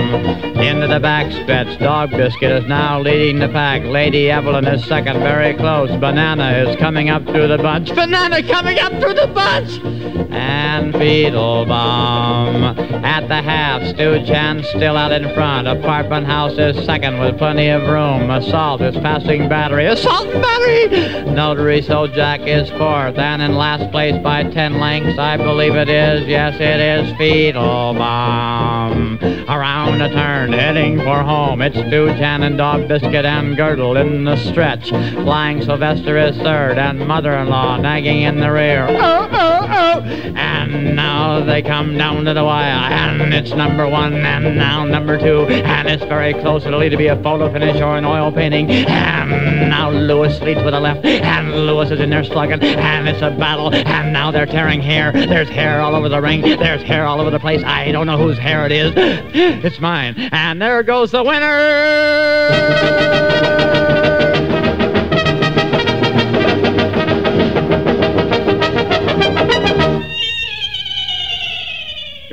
Into 0.55 0.87
the 0.87 0.99
back 1.01 1.29
stretch. 1.31 1.77
Dog 1.79 2.11
Biscuit 2.11 2.51
is 2.51 2.65
now 2.69 3.01
leading 3.01 3.39
the 3.39 3.49
pack. 3.49 3.83
Lady 3.83 4.31
Evelyn 4.31 4.65
is 4.65 4.85
second, 4.85 5.19
very 5.19 5.53
close. 5.55 5.89
Banana 5.99 6.51
is 6.65 6.75
coming 6.77 7.09
up 7.09 7.25
through 7.25 7.49
the 7.49 7.57
bunch. 7.57 7.93
Banana 7.93 8.41
coming 8.43 8.79
up 8.79 8.93
through 9.01 9.15
the 9.15 9.27
bunch! 9.27 9.79
And 10.39 10.93
Bomb. 10.93 12.63
At 13.03 13.27
the 13.27 13.41
half, 13.41 13.83
Stooge 13.93 14.29
Hand 14.29 14.65
still 14.65 14.95
out 14.95 15.11
in 15.11 15.33
front. 15.33 15.67
Apartment 15.67 16.25
House 16.25 16.57
is 16.57 16.83
second 16.85 17.19
with 17.19 17.37
plenty 17.37 17.67
of 17.67 17.83
room. 17.83 18.31
Assault 18.31 18.81
is 18.81 18.95
passing 18.95 19.49
Battery. 19.49 19.85
Assault 19.87 20.31
Battery! 20.31 21.31
Notary 21.31 21.81
So 21.81 22.07
Jack 22.07 22.41
is 22.41 22.69
fourth. 22.71 23.17
And 23.17 23.41
in 23.41 23.55
last 23.55 23.91
place 23.91 24.21
by 24.23 24.43
10 24.43 24.79
lengths, 24.79 25.19
I 25.19 25.35
believe 25.37 25.75
it 25.75 25.89
is. 25.89 26.27
Yes, 26.27 26.55
it 26.59 26.79
is 26.79 27.11
Bomb. 27.53 29.19
Around 29.49 30.01
a 30.01 30.09
turn, 30.09 30.53
heading 30.53 30.99
for 30.99 31.23
home. 31.23 31.61
It's 31.61 31.75
Stooge 31.75 32.17
Hand 32.17 32.43
and 32.43 32.57
Dog 32.57 32.87
Biscuit 32.87 33.25
and 33.25 33.57
Girdle 33.57 33.97
in 33.97 34.23
the 34.23 34.37
stretch. 34.37 34.89
Flying 34.89 35.61
Sylvester 35.61 36.17
is 36.17 36.37
third. 36.37 36.77
And 36.77 37.07
Mother-in-Law 37.07 37.77
nagging 37.77 38.21
in 38.21 38.39
the 38.39 38.51
rear. 38.51 38.87
Oh, 38.89 39.29
oh, 39.31 39.67
oh! 39.69 40.28
And 40.35 40.95
now 40.95 41.43
they 41.43 41.61
come 41.61 41.97
down 41.97 42.25
to 42.25 42.33
the 42.33 42.43
wire, 42.43 42.91
and 42.91 43.33
it's 43.33 43.51
number 43.51 43.87
one, 43.87 44.13
and 44.13 44.57
now 44.57 44.85
number 44.85 45.17
two, 45.17 45.45
and 45.47 45.87
it's 45.87 46.03
very 46.05 46.33
close. 46.33 46.65
It'll 46.65 46.83
either 46.83 46.97
be 46.97 47.07
a 47.07 47.21
photo 47.21 47.51
finish 47.51 47.81
or 47.81 47.97
an 47.97 48.05
oil 48.05 48.31
painting. 48.31 48.69
And 48.69 49.69
now 49.69 49.89
Lewis 49.89 50.39
leads 50.41 50.63
with 50.63 50.73
a 50.73 50.79
left, 50.79 51.05
and 51.05 51.65
Lewis 51.65 51.91
is 51.91 51.99
in 51.99 52.09
there 52.09 52.23
slugging, 52.23 52.61
and 52.61 53.07
it's 53.07 53.21
a 53.21 53.31
battle. 53.31 53.73
And 53.73 54.13
now 54.13 54.31
they're 54.31 54.45
tearing 54.45 54.81
hair. 54.81 55.11
There's 55.11 55.49
hair 55.49 55.81
all 55.81 55.95
over 55.95 56.09
the 56.09 56.21
ring. 56.21 56.41
There's 56.41 56.81
hair 56.83 57.05
all 57.05 57.19
over 57.21 57.29
the 57.31 57.39
place. 57.39 57.63
I 57.63 57.91
don't 57.91 58.07
know 58.07 58.17
whose 58.17 58.37
hair 58.37 58.65
it 58.65 58.71
is. 58.71 58.93
It's 58.95 59.79
mine. 59.79 60.15
And 60.31 60.61
there 60.61 60.83
goes 60.83 61.11
the 61.11 61.23
winner. 61.23 61.47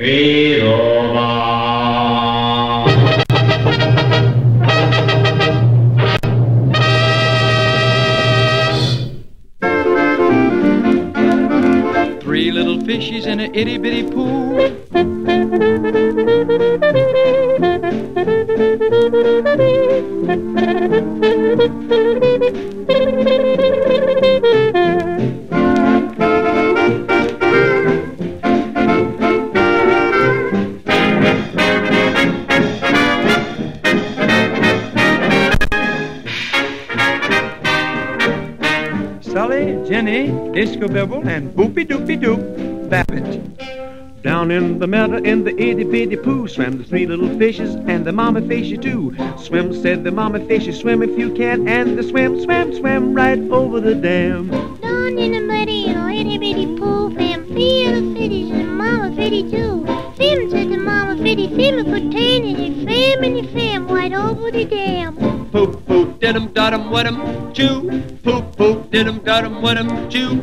Three 0.07 0.63
little 12.53 12.79
fishies 12.79 13.27
in 13.27 13.41
a 13.41 13.51
itty 13.53 13.79
bitty 13.79 14.09
pool. 14.09 14.47
Disco 40.87 41.07
Bibble, 41.07 41.29
and 41.29 41.53
Boopy 41.55 41.87
Doopy 41.87 42.21
Doop 42.21 42.89
Babbage. 42.89 43.43
Down 44.23 44.51
in 44.51 44.79
the 44.79 44.87
meadow 44.87 45.19
in 45.19 45.45
the 45.45 45.51
itty 45.61 45.85
bitty 45.85 46.17
pool 46.17 46.49
swam 46.49 46.79
the 46.79 46.85
three 46.85 47.07
little 47.07 47.29
fishes 47.39 47.75
and 47.75 48.05
the 48.05 48.13
mama 48.13 48.41
fishy 48.43 48.77
too. 48.77 49.15
Swim, 49.39 49.73
said 49.75 50.05
the 50.05 50.11
mama 50.11 50.41
fishy, 50.47 50.73
swim 50.73 51.03
if 51.03 51.17
you 51.19 51.33
can, 51.33 51.69
and 51.69 51.99
the 51.99 52.03
swim, 52.03 52.41
swam, 52.43 52.75
swam 52.75 53.15
right 53.15 53.39
over 53.51 53.81
the 53.81 53.95
dam. 53.95 54.51
Down 54.81 55.19
in 55.19 55.33
the 55.33 55.41
muddy, 55.41 55.91
itty 55.91 56.39
bitty 56.39 56.77
pool, 56.77 57.11
fam, 57.11 57.45
three 57.47 57.87
little 57.87 58.15
fitties 58.15 58.51
and 58.53 58.77
mama 58.77 59.15
fitty 59.15 59.43
too. 59.51 59.85
Fim, 60.17 60.51
said 60.51 60.71
the 60.71 60.79
mama 60.79 61.17
fitty, 61.23 61.49
fim 61.49 61.79
a 61.79 61.85
contain 61.85 62.45
and 62.45 62.59
it 62.59 62.87
fam 62.87 63.25
and 63.25 63.37
it 63.39 63.51
fam 63.53 63.87
right 63.89 64.13
over 64.13 64.51
the 64.51 64.65
dam. 64.65 65.17
Poop, 65.51 65.87
poop, 65.87 66.21
did 66.21 66.37
'em, 66.37 66.53
dot 66.53 66.73
'em, 66.75 66.91
wet 66.91 67.07
'em, 67.07 67.53
chew. 67.53 68.03
Poop, 68.23 68.57
poop, 68.57 68.91
did 68.91 69.07
'em, 69.07 69.19
dot 69.21 69.45
'em, 69.45 69.63
wet 69.63 69.79
'em, 69.79 70.11
chew. 70.11 70.43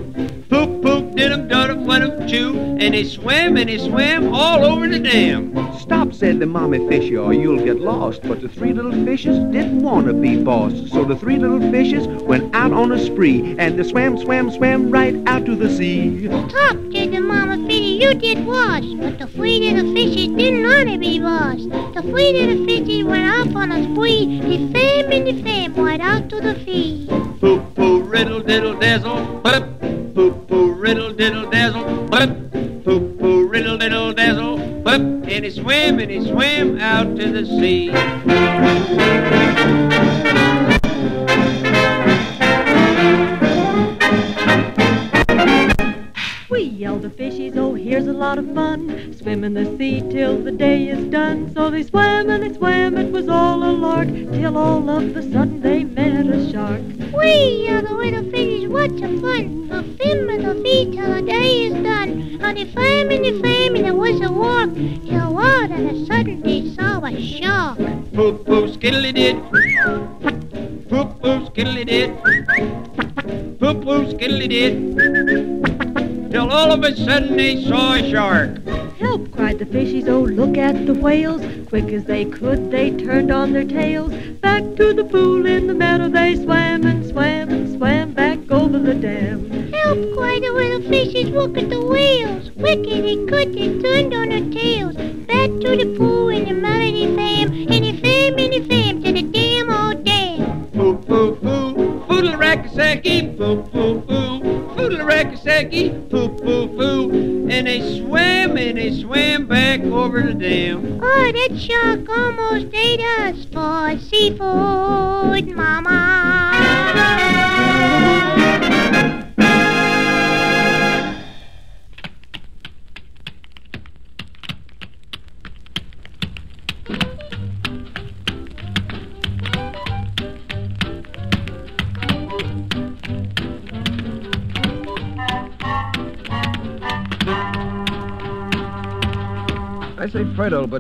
Poop, 0.64 0.82
poop, 0.82 1.16
did 1.16 1.30
'em, 1.30 1.50
dot 1.50 1.70
'em, 1.70 1.84
wet 1.84 2.02
'em, 2.02 2.26
chew. 2.26 2.56
And 2.80 2.96
he 2.96 3.04
swam 3.04 3.58
and 3.58 3.70
he 3.70 3.78
swam 3.78 4.34
all 4.34 4.64
over 4.64 4.88
the 4.88 4.98
dam. 4.98 5.54
Stop, 5.78 6.14
said 6.14 6.40
the 6.40 6.46
mommy 6.46 6.80
fishy, 6.88 7.18
or 7.18 7.34
you'll 7.34 7.62
get 7.62 7.82
lost. 7.82 8.22
But 8.24 8.40
the 8.40 8.48
three 8.48 8.72
little 8.72 8.94
fishes 9.04 9.38
didn't 9.52 9.84
want 9.84 10.08
to 10.08 10.14
be 10.14 10.38
bossed. 10.38 10.88
So 10.88 11.04
the 11.04 11.18
three 11.18 11.38
little 11.38 11.60
fishes 11.70 12.08
went 12.08 12.56
out 12.56 12.72
on 12.72 12.94
a 12.94 12.98
spree, 12.98 13.58
and 13.60 13.78
they 13.78 13.84
swam, 13.84 14.18
swam, 14.18 14.50
swam 14.52 14.90
right 14.90 15.14
out 15.28 15.46
to 15.48 15.56
the 15.58 15.70
sea. 15.70 16.28
Stop, 16.28 16.78
said 16.94 17.12
the 17.12 17.20
mama 17.20 17.58
fitty, 17.68 18.00
you 18.02 18.14
did 18.14 18.46
wash. 18.48 18.86
But 19.02 19.20
the 19.20 19.28
three 19.28 19.60
little 19.60 19.94
fishes 19.94 20.30
didn't 20.30 20.64
want 20.64 20.88
to 20.88 20.98
be 20.98 21.20
washed. 21.20 21.70
The 21.94 22.02
three 22.04 22.32
little 22.32 22.66
fishes 22.66 23.04
went 23.04 23.28
off 23.36 23.54
on 23.54 23.70
a 23.70 23.84
spree. 23.84 24.40
They 24.40 24.60
fam 24.72 25.12
and 25.12 25.28
they 25.28 25.42
fam 25.44 25.76
right 25.76 26.00
out 26.00 26.30
to 26.30 26.40
the 26.40 26.56
sea. 26.64 27.06
Poop, 27.42 27.76
poop, 27.76 28.10
riddle, 28.10 28.40
diddle, 28.40 28.80
dazzle. 28.80 29.42
But 29.44 29.83
poop, 30.14 30.48
poop, 30.48 30.78
riddle, 30.80 31.14
diddle, 31.14 31.50
dazzle. 31.50 32.08
But 32.08 32.52
poop, 32.84 33.20
poop, 33.20 33.52
riddle, 33.52 33.78
diddle, 33.78 34.14
dazzle. 34.14 34.58
But 34.84 35.02
and 35.02 35.46
he 35.46 35.50
swam 35.52 36.00
and 36.00 36.12
he 36.12 36.28
swam 36.30 36.80
out 36.80 37.16
to 37.16 37.32
the 37.32 37.46
sea. 37.46 37.90
We 46.50 46.64
yelled 46.64 47.02
to 47.02 47.10
fishies, 47.10 47.58
oh, 47.58 47.74
here's 47.74 48.08
a 48.08 48.14
lot 48.14 48.38
of 48.38 48.54
fun. 48.54 49.16
Swim 49.18 49.44
in 49.44 49.54
the 49.54 49.66
sea 49.78 50.02
till 50.12 50.38
the 50.38 50.52
day 50.52 50.88
is 50.90 51.06
done. 51.06 51.52
So 51.54 51.70
they 51.70 51.84
swam 51.84 52.30
and 52.30 52.44
they 52.44 52.54
swam, 52.54 52.98
it 52.98 53.12
was 53.12 53.28
all 53.28 53.64
a 53.64 53.72
lark. 53.72 54.08
Till 54.10 54.58
all 54.58 54.90
of 54.90 55.18
a 55.18 55.22
sudden 55.32 55.62
they. 55.62 55.93
Away 57.24 57.68
are 57.70 57.82
the 57.82 57.94
little 57.94 58.24
fishes, 58.32 58.68
what 58.68 58.92
a 58.92 59.20
fun! 59.20 59.70
Fin 59.98 60.28
with 60.28 60.44
the 60.44 60.56
feet 60.64 60.92
till 60.94 61.14
the 61.14 61.22
day 61.22 61.66
is 61.68 61.74
done. 61.84 62.42
On 62.44 62.56
the 62.56 62.66
flame 62.66 63.12
and 63.12 63.24
the 63.24 63.40
flame 63.40 63.76
and 63.76 63.86
there 63.86 63.96
was 63.96 64.20
a 64.22 64.32
walk, 64.32 64.74
till 65.08 65.38
all 65.38 65.64
of 65.64 65.72
a 65.72 66.06
sudden 66.06 66.42
they 66.42 66.70
saw 66.72 67.04
a 67.06 67.22
shark. 67.22 67.78
Poop 68.14 68.46
poo 68.46 68.68
skiddly 68.68 69.14
did. 69.14 69.38
Poop 70.90 71.22
poo 71.22 71.46
skiddly 71.48 71.86
did. 71.86 72.10
Poop 73.60 73.84
poo 73.84 74.06
skiddly 74.12 74.48
did. 74.50 74.74
Till 76.32 76.52
all 76.52 76.72
of 76.72 76.84
a 76.84 76.96
sudden 76.96 77.38
they 77.38 77.64
saw 77.64 77.94
a 77.94 78.10
shark. 78.10 78.83
Help, 79.04 79.32
cried 79.32 79.60
the 79.60 79.66
fishies, 79.66 80.08
oh 80.08 80.22
look 80.22 80.58
at 80.58 80.86
the 80.86 80.94
whales. 80.94 81.42
Quick 81.68 81.90
as 81.92 82.06
they 82.06 82.24
could, 82.24 82.72
they 82.72 82.90
turned 82.92 83.32
on 83.32 83.52
their 83.52 83.66
tails. 83.66 84.14
Back 84.40 84.64
to 84.78 84.94
the 84.94 85.04
pool 85.04 85.46
in 85.46 85.68
the 85.68 85.74
meadow 85.74 86.08
they 86.08 86.36
swam 86.36 86.86
and 86.86 87.06
swam 87.06 87.50
and 87.50 87.76
swam 87.76 88.14
back 88.14 88.40
over 88.50 88.80
the 88.80 88.94
dam. 88.94 89.50
Help, 89.74 90.00
cried 90.16 90.44
the 90.44 90.54
little 90.54 90.82
fishes, 90.90 91.30
look 91.32 91.58
at 91.58 91.70
the 91.70 91.86
whales. 91.86 92.50
Quick 92.58 92.80
as 92.88 93.04
they 93.04 93.26
could, 93.26 93.54
they 93.54 93.78
turned 93.82 94.14
on 94.14 94.30
their 94.30 94.50
tails. 94.52 94.96
Back 95.28 95.50
to 95.64 95.76
the 95.76 95.96
pool 95.98 96.30
in 96.30 96.46
the 96.46 96.54
meadow 96.54 96.74
fam, 96.94 97.13
over 110.46 111.32
the 111.32 111.48
dam. 111.68 112.23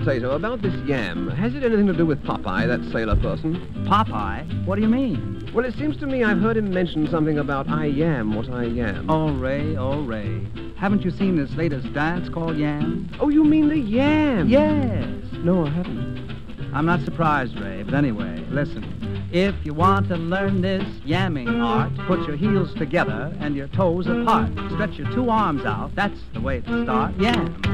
About 0.05 0.61
this 0.61 0.73
yam, 0.85 1.29
has 1.29 1.55
it 1.55 1.63
anything 1.63 1.87
to 1.87 1.93
do 1.93 2.05
with 2.05 2.21
Popeye, 2.23 2.67
that 2.67 2.83
sailor 2.91 3.15
person? 3.15 3.55
Popeye? 3.87 4.65
What 4.65 4.75
do 4.75 4.81
you 4.81 4.89
mean? 4.89 5.49
Well, 5.53 5.63
it 5.63 5.73
seems 5.75 5.95
to 5.97 6.05
me 6.05 6.25
I've 6.25 6.41
heard 6.41 6.57
him 6.57 6.73
mention 6.73 7.07
something 7.09 7.39
about 7.39 7.69
I 7.69 7.85
yam 7.85 8.35
what 8.35 8.49
I 8.49 8.65
yam. 8.65 9.09
Oh, 9.09 9.31
Ray, 9.31 9.77
oh, 9.77 10.01
Ray. 10.01 10.45
Haven't 10.75 11.03
you 11.03 11.11
seen 11.11 11.37
this 11.37 11.51
latest 11.55 11.93
dance 11.93 12.27
called 12.27 12.57
Yam? 12.57 13.09
Oh, 13.21 13.29
you 13.29 13.45
mean 13.45 13.69
the 13.69 13.79
yam? 13.79 14.49
Yes. 14.49 15.07
No, 15.37 15.65
I 15.65 15.69
haven't. 15.69 16.35
I'm 16.73 16.85
not 16.85 17.01
surprised, 17.01 17.57
Ray, 17.57 17.83
but 17.83 17.93
anyway, 17.93 18.45
listen. 18.49 19.29
If 19.31 19.55
you 19.63 19.73
want 19.73 20.09
to 20.09 20.17
learn 20.17 20.61
this 20.61 20.83
yamming 21.05 21.63
art, 21.63 21.95
put 22.07 22.27
your 22.27 22.35
heels 22.35 22.73
together 22.73 23.33
and 23.39 23.55
your 23.55 23.67
toes 23.69 24.07
apart. 24.07 24.51
Stretch 24.73 24.95
your 24.95 25.09
two 25.13 25.29
arms 25.29 25.63
out. 25.63 25.95
That's 25.95 26.19
the 26.33 26.41
way 26.41 26.59
to 26.59 26.83
start. 26.83 27.17
Yam. 27.19 27.72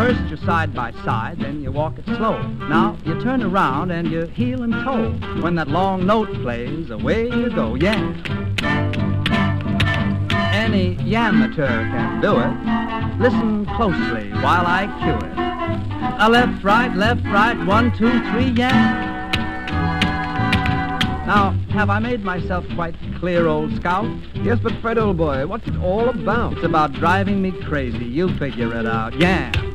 First 0.00 0.20
you're 0.28 0.38
side 0.38 0.74
by 0.74 0.92
side, 1.04 1.40
then 1.40 1.60
you 1.62 1.70
walk 1.70 1.98
it 1.98 2.06
slow. 2.06 2.40
Now 2.70 2.96
you 3.04 3.20
turn 3.20 3.42
around 3.42 3.90
and 3.90 4.10
you 4.10 4.22
heel 4.28 4.62
and 4.62 4.72
toe. 4.72 5.10
When 5.42 5.56
that 5.56 5.68
long 5.68 6.06
note 6.06 6.32
plays, 6.40 6.88
away 6.88 7.24
you 7.24 7.50
go. 7.50 7.74
Yam. 7.74 8.14
Any 10.54 10.96
yamateur 10.96 11.90
can 11.90 12.22
do 12.22 12.40
it. 12.40 13.20
Listen 13.20 13.66
closely 13.76 14.30
while 14.40 14.66
I 14.66 14.86
cue 15.02 15.18
it. 15.28 16.22
A 16.22 16.30
left, 16.30 16.64
right, 16.64 16.96
left, 16.96 17.26
right, 17.26 17.62
one, 17.66 17.94
two, 17.98 18.10
three, 18.30 18.52
yam. 18.52 18.72
Now, 21.26 21.50
have 21.72 21.90
I 21.90 21.98
made 21.98 22.24
myself 22.24 22.64
quite 22.74 22.94
clear, 23.18 23.46
old 23.46 23.76
scout? 23.76 24.10
Yes, 24.36 24.60
but 24.62 24.72
Fred, 24.80 24.96
old 24.96 25.18
boy, 25.18 25.46
what's 25.46 25.68
it 25.68 25.76
all 25.76 26.08
about? 26.08 26.54
It's 26.54 26.64
about 26.64 26.94
driving 26.94 27.42
me 27.42 27.52
crazy. 27.52 28.06
You 28.06 28.34
figure 28.38 28.74
it 28.74 28.86
out. 28.86 29.20
Yam. 29.20 29.69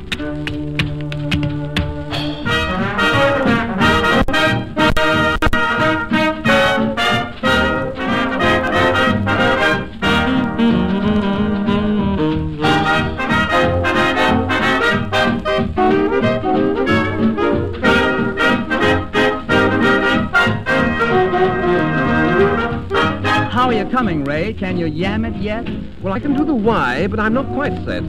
Can 24.36 24.76
you 24.76 24.86
yam 24.86 25.24
it 25.24 25.34
yet? 25.36 25.66
Well, 26.02 26.12
I 26.12 26.20
can 26.20 26.34
do 26.34 26.44
the 26.44 26.54
Y, 26.54 27.06
but 27.06 27.18
I'm 27.18 27.32
not 27.32 27.46
quite 27.54 27.72
set. 27.86 28.02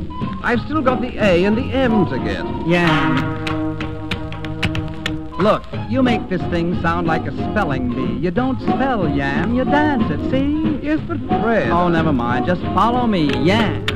I've 0.44 0.60
still 0.62 0.82
got 0.82 1.00
the 1.02 1.18
A 1.18 1.46
and 1.46 1.58
the 1.58 1.64
M 1.72 2.06
to 2.08 2.18
get. 2.20 2.46
Yam. 2.68 3.38
Look, 5.40 5.64
you 5.90 6.04
make 6.04 6.28
this 6.30 6.42
thing 6.52 6.82
sound 6.82 7.08
like 7.08 7.26
a 7.26 7.32
spelling 7.32 7.94
bee. 7.94 8.20
You 8.20 8.32
don't 8.32 8.60
spell 8.60 9.08
yam, 9.08 9.56
you 9.56 9.64
dance 9.64 10.04
it, 10.12 10.32
see? 10.32 10.86
Yes, 10.86 11.00
but 11.08 11.18
Fred. 11.42 11.70
Oh, 11.72 11.88
never 11.88 12.12
mind. 12.12 12.46
Just 12.46 12.62
follow 12.62 13.08
me. 13.08 13.32
Yam. 13.46 13.87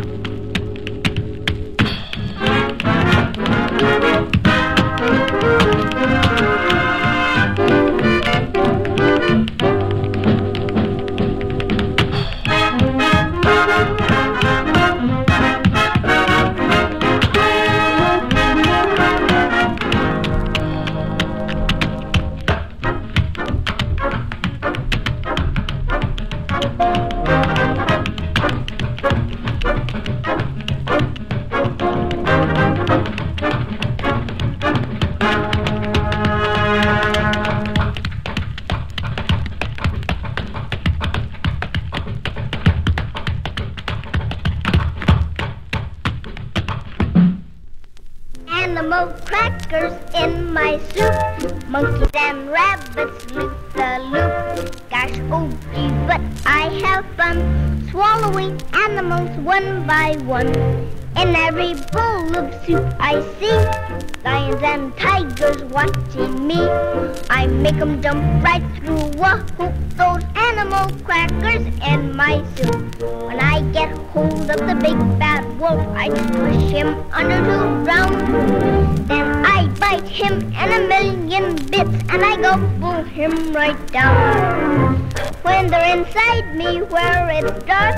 Him 80.22 80.54
in 80.54 80.70
a 80.72 80.88
million 80.88 81.56
bits 81.56 81.98
and 82.10 82.24
I 82.24 82.36
gobble 82.40 83.04
him 83.04 83.54
right 83.54 83.80
down. 83.92 85.10
When 85.42 85.68
they're 85.68 85.98
inside 85.98 86.56
me 86.56 86.84
where 86.84 87.30
it's 87.32 87.52
dark, 87.66 87.98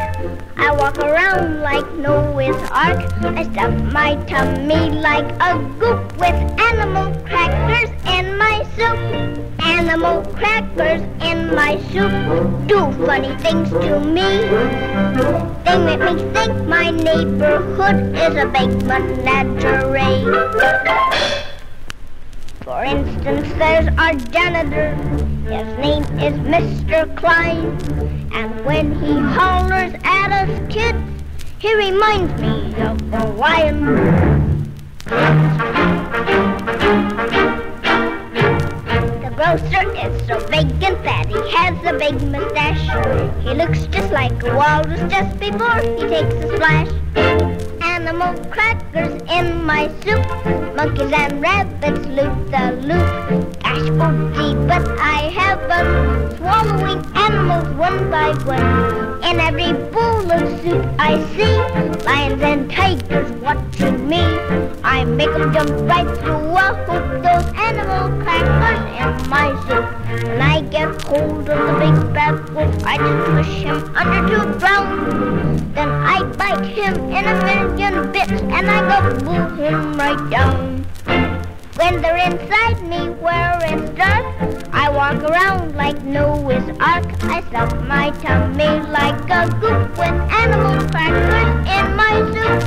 I 0.55 0.71
walk 0.71 0.97
around 0.99 1.61
like 1.61 1.91
Noah's 1.95 2.55
Ark. 2.71 2.99
I 3.39 3.43
stuff 3.51 3.73
my 3.91 4.15
tummy 4.25 4.89
like 4.91 5.29
a 5.41 5.59
goop 5.79 5.99
with 6.17 6.37
animal 6.69 7.13
crackers 7.25 7.91
in 8.07 8.37
my 8.37 8.63
soup. 8.75 8.97
Animal 9.61 10.23
crackers 10.33 11.01
in 11.21 11.53
my 11.53 11.75
soup 11.91 12.13
do 12.67 12.79
funny 13.05 13.35
things 13.43 13.69
to 13.69 13.99
me. 13.99 14.29
They 15.65 15.77
make 15.77 15.99
me 15.99 16.15
think 16.31 16.67
my 16.67 16.89
neighborhood 16.89 18.15
is 18.15 18.35
a 18.37 18.45
big 18.47 18.71
menagerie. 18.87 20.23
For 22.63 22.81
instance, 22.81 23.49
there's 23.57 23.87
our 23.97 24.13
janitor. 24.31 24.95
His 25.51 25.77
name 25.79 26.03
is 26.17 26.33
Mr. 26.47 27.13
Klein. 27.17 27.77
And 28.31 28.63
when 28.63 28.95
he 29.01 29.19
hollers 29.19 29.93
at 30.05 30.31
us 30.31 30.73
kids, 30.73 30.97
he 31.59 31.75
reminds 31.75 32.31
me 32.41 32.73
of 32.81 33.11
the 33.11 33.25
lion. 33.35 33.95
The 39.19 39.33
grocer 39.35 39.91
is 39.97 40.25
so 40.25 40.39
vacant 40.47 41.03
that 41.03 41.25
he 41.27 41.51
has 41.51 41.75
a 41.85 41.99
big 41.99 42.21
mustache. 42.31 43.43
He 43.43 43.53
looks 43.55 43.87
just 43.87 44.13
like 44.13 44.41
a 44.41 44.55
walrus 44.55 45.01
just 45.11 45.37
before 45.37 45.81
he 45.81 46.07
takes 46.07 46.33
a 46.33 46.55
splash. 46.55 47.72
Animal 47.83 48.33
crackers 48.49 49.21
in 49.29 49.63
my 49.65 49.89
soup. 50.03 50.25
Monkeys 50.75 51.11
and 51.11 51.41
rabbits 51.41 52.05
loop 52.07 52.35
the 52.49 52.65
loop. 52.87 53.59
Gosh, 53.61 53.89
oh 54.01 54.31
gee, 54.33 54.55
but 54.67 54.87
I 54.99 55.29
have 55.37 55.59
fun 55.67 56.37
swallowing 56.37 57.05
animals 57.15 57.67
one 57.77 58.09
by 58.09 58.33
one. 58.45 59.23
In 59.23 59.39
every 59.39 59.73
bowl 59.91 60.31
of 60.31 60.61
soup 60.61 60.85
I 60.97 61.17
see 61.35 61.55
lions 62.05 62.41
and 62.41 62.71
tigers 62.71 63.31
watching 63.41 64.07
me. 64.07 64.23
I 64.83 65.03
make 65.05 65.29
'em 65.29 65.53
jump 65.53 65.71
right 65.89 66.09
through 66.19 66.57
a 66.65 66.67
hoop. 66.85 67.05
Those 67.23 67.47
animal 67.67 68.05
crackers 68.23 68.83
in 69.01 69.29
my 69.29 69.49
soup. 69.67 69.85
When 70.23 70.41
I 70.41 70.61
get 70.61 71.01
hold 71.03 71.49
of 71.49 71.59
the 71.67 71.73
big 71.79 72.13
bad 72.13 72.49
wolf, 72.53 72.73
I 72.85 72.97
just 72.97 73.31
push 73.31 73.53
him 73.67 73.77
under 73.95 74.21
to 74.29 74.45
the 74.45 74.57
ground. 74.59 75.59
Then 75.75 75.89
I 75.89 76.23
bite 76.37 76.65
him 76.65 76.93
in 77.09 77.25
a 77.25 77.35
million 77.75 78.11
bits 78.11 78.31
and 78.31 78.69
I 78.69 78.87
gobble 78.87 79.55
him 79.55 79.93
right 79.95 80.29
down. 80.29 80.85
When 81.75 82.01
they're 82.01 82.17
inside 82.17 82.81
me 82.87 83.09
where 83.09 83.57
it's 83.63 83.89
dark, 83.97 84.25
I 84.71 84.89
walk 84.89 85.23
around 85.23 85.75
like 85.75 86.03
Noah's 86.03 86.69
Ark. 86.79 87.05
I 87.23 87.41
stuff 87.49 87.73
my 87.87 88.11
tummy 88.21 88.79
like 88.91 89.29
a 89.29 89.49
goop 89.59 89.97
with 89.97 90.17
animal 90.41 90.87
crackers 90.89 91.49
in 91.75 91.95
my 91.95 92.13
soup. 92.33 92.61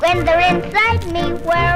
When 0.00 0.24
they're 0.24 0.56
inside 0.56 1.06
me 1.12 1.34
where 1.44 1.73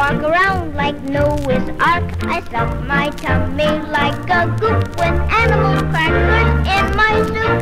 walk 0.00 0.22
around 0.22 0.74
like 0.74 0.98
Noah's 1.02 1.68
Ark. 1.78 2.08
I 2.24 2.40
stuff 2.48 2.70
my 2.86 3.10
tummy 3.20 3.68
like 3.96 4.30
a 4.38 4.46
goop 4.58 4.88
with 5.00 5.16
animal 5.40 5.76
crackers 5.90 6.50
in 6.74 6.84
my 7.00 7.14
soup. 7.28 7.60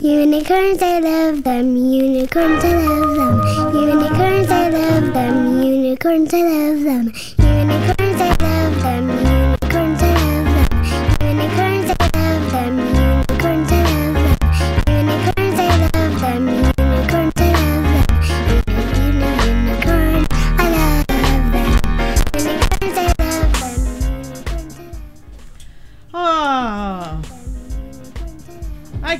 Unicorns, 0.00 0.82
I 0.82 0.98
love 0.98 1.44
them. 1.44 1.76
Unicorns, 1.76 2.64
I 2.64 2.72
love 2.82 3.14
them. 3.14 3.36
Unicorns, 3.76 4.50
I 4.50 4.70
love 4.70 5.14
them. 5.14 5.62
Unicorns, 5.62 6.34
I 6.34 6.42
love 6.50 6.82
them. 6.88 7.04
Unicorns, 7.38 8.20
I 8.20 8.34
love 8.42 8.82
them. 8.82 9.41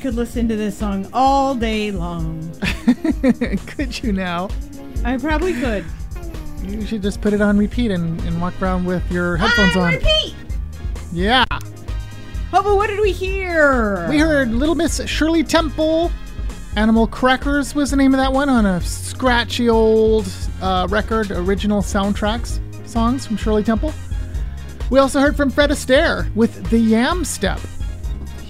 Could 0.03 0.15
listen 0.17 0.49
to 0.49 0.57
this 0.57 0.77
song 0.77 1.09
all 1.13 1.55
day 1.55 1.93
long. 1.93 2.51
could 3.69 4.03
you 4.03 4.13
now? 4.13 4.49
I 5.05 5.17
probably 5.17 5.53
could. 5.55 5.85
You 6.65 6.85
should 6.85 7.03
just 7.03 7.21
put 7.21 7.33
it 7.33 7.41
on 7.41 7.57
repeat 7.57 7.93
and, 7.93 8.21
and 8.23 8.41
walk 8.41 8.61
around 8.61 8.85
with 8.85 9.09
your 9.13 9.37
headphones 9.37 9.77
on. 9.77 9.95
Repeat. 9.95 10.35
Yeah. 11.13 11.45
Oh, 11.53 12.63
but 12.65 12.75
what 12.75 12.89
did 12.89 12.99
we 12.99 13.13
hear? 13.13 14.09
We 14.09 14.19
heard 14.19 14.51
Little 14.51 14.75
Miss 14.75 15.07
Shirley 15.07 15.45
Temple. 15.45 16.11
Animal 16.75 17.07
Crackers 17.07 17.77
was 17.77 17.93
the 17.93 17.97
name 17.97 18.13
of 18.13 18.19
that 18.19 18.33
one 18.33 18.49
on 18.49 18.67
a 18.67 18.81
scratchy 18.81 19.69
old 19.69 20.29
uh, 20.61 20.89
record, 20.91 21.31
original 21.31 21.81
soundtracks 21.81 22.59
songs 22.89 23.25
from 23.25 23.37
Shirley 23.37 23.63
Temple. 23.63 23.95
We 24.91 24.99
also 24.99 25.21
heard 25.21 25.37
from 25.37 25.49
Fred 25.49 25.71
Astaire 25.71 26.35
with 26.35 26.71
the 26.71 26.79
Yam 26.79 27.25
Step. 27.25 27.61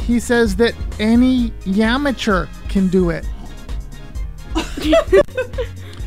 He 0.06 0.18
says 0.20 0.56
that 0.56 0.74
any 0.98 1.50
yamateur 1.64 2.48
can 2.68 2.88
do 2.88 3.10
it. 3.10 3.24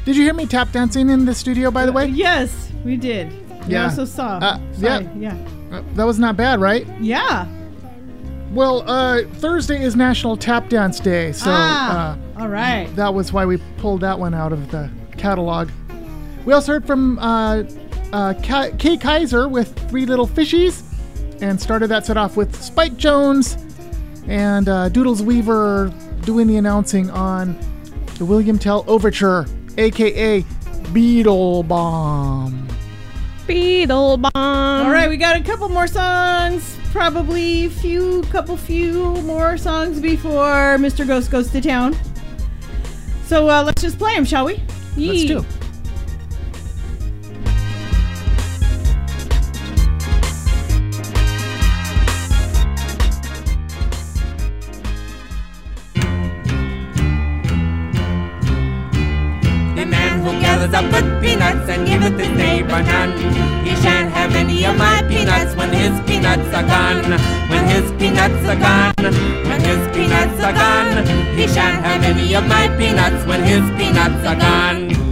did 0.05 0.15
you 0.15 0.23
hear 0.23 0.33
me 0.33 0.45
tap 0.45 0.71
dancing 0.71 1.09
in 1.09 1.25
the 1.25 1.33
studio, 1.33 1.71
by 1.71 1.85
the 1.85 1.91
way? 1.91 2.07
Yes, 2.07 2.71
we 2.83 2.97
did. 2.97 3.31
We 3.67 3.73
Yeah. 3.73 3.85
also 3.85 4.05
saw. 4.05 4.37
Uh, 4.37 4.59
Sorry, 4.73 5.05
yeah. 5.17 5.35
yeah. 5.71 5.77
Uh, 5.77 5.81
that 5.95 6.05
was 6.05 6.19
not 6.19 6.37
bad, 6.37 6.59
right? 6.61 6.85
Yeah. 6.99 7.47
Well, 8.51 8.83
uh, 8.87 9.23
Thursday 9.35 9.81
is 9.81 9.95
National 9.95 10.37
Tap 10.37 10.69
Dance 10.69 10.99
Day, 10.99 11.31
so 11.31 11.49
Ah, 11.51 12.17
uh, 12.37 12.41
all 12.41 12.47
right. 12.47 12.87
that 12.95 13.13
was 13.13 13.33
why 13.33 13.45
we 13.45 13.57
pulled 13.77 14.01
that 14.01 14.17
one 14.19 14.33
out 14.33 14.53
of 14.53 14.71
the 14.71 14.89
catalog. 15.17 15.69
We 16.45 16.53
also 16.53 16.73
heard 16.73 16.85
from 16.85 17.17
uh, 17.19 17.63
uh, 18.13 18.33
Kay 18.43 18.97
Kyser 18.97 19.49
with 19.49 19.73
Three 19.89 20.05
Little 20.05 20.27
Fishies, 20.27 20.83
and 21.41 21.59
started 21.59 21.87
that 21.87 22.05
set 22.05 22.15
off 22.17 22.37
with 22.37 22.55
Spike 22.61 22.95
Jones 22.97 23.57
and 24.27 24.67
uh, 24.69 24.89
Doodles 24.89 25.21
Weaver 25.21 25.93
doing 26.21 26.47
the 26.47 26.57
announcing 26.57 27.09
on 27.09 27.57
the 28.17 28.25
William 28.25 28.57
Tell 28.57 28.83
Overture, 28.87 29.45
aka 29.77 30.41
Beetlebaum. 30.93 32.61
Beetle 33.47 34.17
bomb. 34.17 34.31
All 34.35 34.91
right, 34.91 35.07
we 35.07 35.17
got 35.17 35.35
a 35.39 35.43
couple 35.43 35.69
more 35.69 35.87
songs. 35.87 36.77
Probably 36.91 37.69
few, 37.69 38.23
couple 38.23 38.57
few 38.57 39.21
more 39.21 39.57
songs 39.57 39.99
before 39.99 40.77
Mr. 40.79 41.05
Ghost 41.05 41.29
goes 41.29 41.51
to 41.51 41.61
town. 41.61 41.95
So 43.25 43.49
uh, 43.49 43.63
let's 43.63 43.81
just 43.81 43.99
play 43.99 44.15
them, 44.15 44.25
shall 44.25 44.45
we? 44.45 44.53
Let's 44.55 44.97
Yee. 44.97 45.27
do. 45.27 45.45
Neighbor 62.75 62.91
none. 62.91 63.65
He 63.65 63.75
shan't 63.75 64.11
have 64.11 64.35
any 64.35 64.65
of 64.65 64.77
my 64.77 65.03
peanuts 65.07 65.55
when 65.55 65.71
his 65.71 65.99
peanuts 66.05 66.53
are 66.53 66.63
gone. 66.63 67.11
When 67.49 67.65
his 67.67 67.91
peanuts 67.93 68.47
are 68.47 68.55
gone. 68.55 69.13
When 69.47 69.61
his 69.61 69.95
peanuts 69.95 70.43
are 70.43 70.53
gone. 70.53 71.05
He 71.35 71.47
shan't 71.47 71.83
have 71.85 72.03
any 72.03 72.35
of 72.35 72.47
my 72.47 72.67
peanuts 72.77 73.25
when 73.25 73.43
his 73.43 73.63
peanuts 73.77 74.25
are 74.25 74.35
gone. 74.35 75.04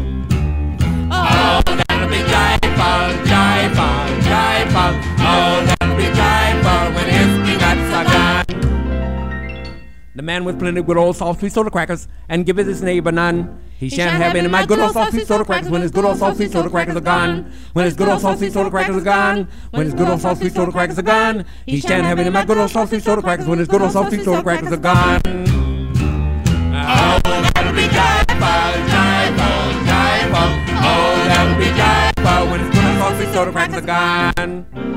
The 10.23 10.27
man 10.27 10.45
with 10.45 10.57
plenty 10.57 10.79
of 10.79 10.85
good 10.85 10.95
old 10.95 11.17
soft 11.17 11.41
sweet 11.41 11.51
soda 11.51 11.69
crackers 11.69 12.07
and 12.29 12.45
giveth 12.45 12.65
his 12.65 12.81
neighbor 12.81 13.11
none. 13.11 13.59
He 13.77 13.89
shan't 13.89 14.15
have 14.15 14.33
any 14.37 14.45
of 14.45 14.53
my 14.53 14.65
good 14.65 14.79
old 14.79 14.93
soft 14.93 15.11
sweet 15.11 15.27
soda 15.27 15.43
crackers 15.43 15.69
when 15.69 15.81
his 15.81 15.91
good 15.91 16.05
old 16.05 16.17
soft 16.17 16.37
sweet 16.37 16.49
soda 16.49 16.69
crackers 16.69 16.95
are 16.95 17.01
gone. 17.01 17.51
When 17.73 17.83
his 17.83 17.93
good 17.93 18.07
old 18.07 18.21
soft 18.21 18.39
sweet 18.39 18.53
soda 18.53 18.69
crackers 18.69 18.95
are 18.95 19.01
gone. 19.01 19.49
When 19.71 19.83
his 19.83 19.93
good 19.93 20.07
old 20.07 20.21
soft 20.21 20.39
sweet 20.39 20.53
soda 20.53 20.71
crackers 20.71 20.97
are 20.97 21.01
gone. 21.01 21.43
He 21.65 21.81
shan't 21.81 22.05
have 22.05 22.19
any 22.19 22.29
of 22.29 22.33
my 22.33 22.45
good 22.45 22.57
old 22.57 22.69
soft 22.69 22.91
sweet 22.91 23.03
soda 23.03 23.21
crackers 23.21 23.47
when 23.47 23.59
his 23.59 23.67
good 23.67 23.81
old 23.81 23.91
soft 23.91 24.11
sweet 24.11 24.23
soda 24.23 24.41
crackers 24.41 24.71
are 24.71 24.77
gone. 24.77 25.21
Oh, 25.25 27.19
that'll 27.25 27.73
be 27.73 27.87
joyful, 27.91 28.79
joyful, 28.95 29.75
joyful. 29.91 30.49
Oh, 30.87 31.19
that'll 31.27 31.59
be 31.59 31.67
joyful 31.75 32.49
when 32.49 32.61
his 32.61 32.69
good 32.69 32.85
old 32.85 32.97
soft 32.97 33.17
sweet 33.17 33.33
soda 33.33 33.51
crackers 33.51 33.75
are 33.75 33.81
gone. 33.81 34.92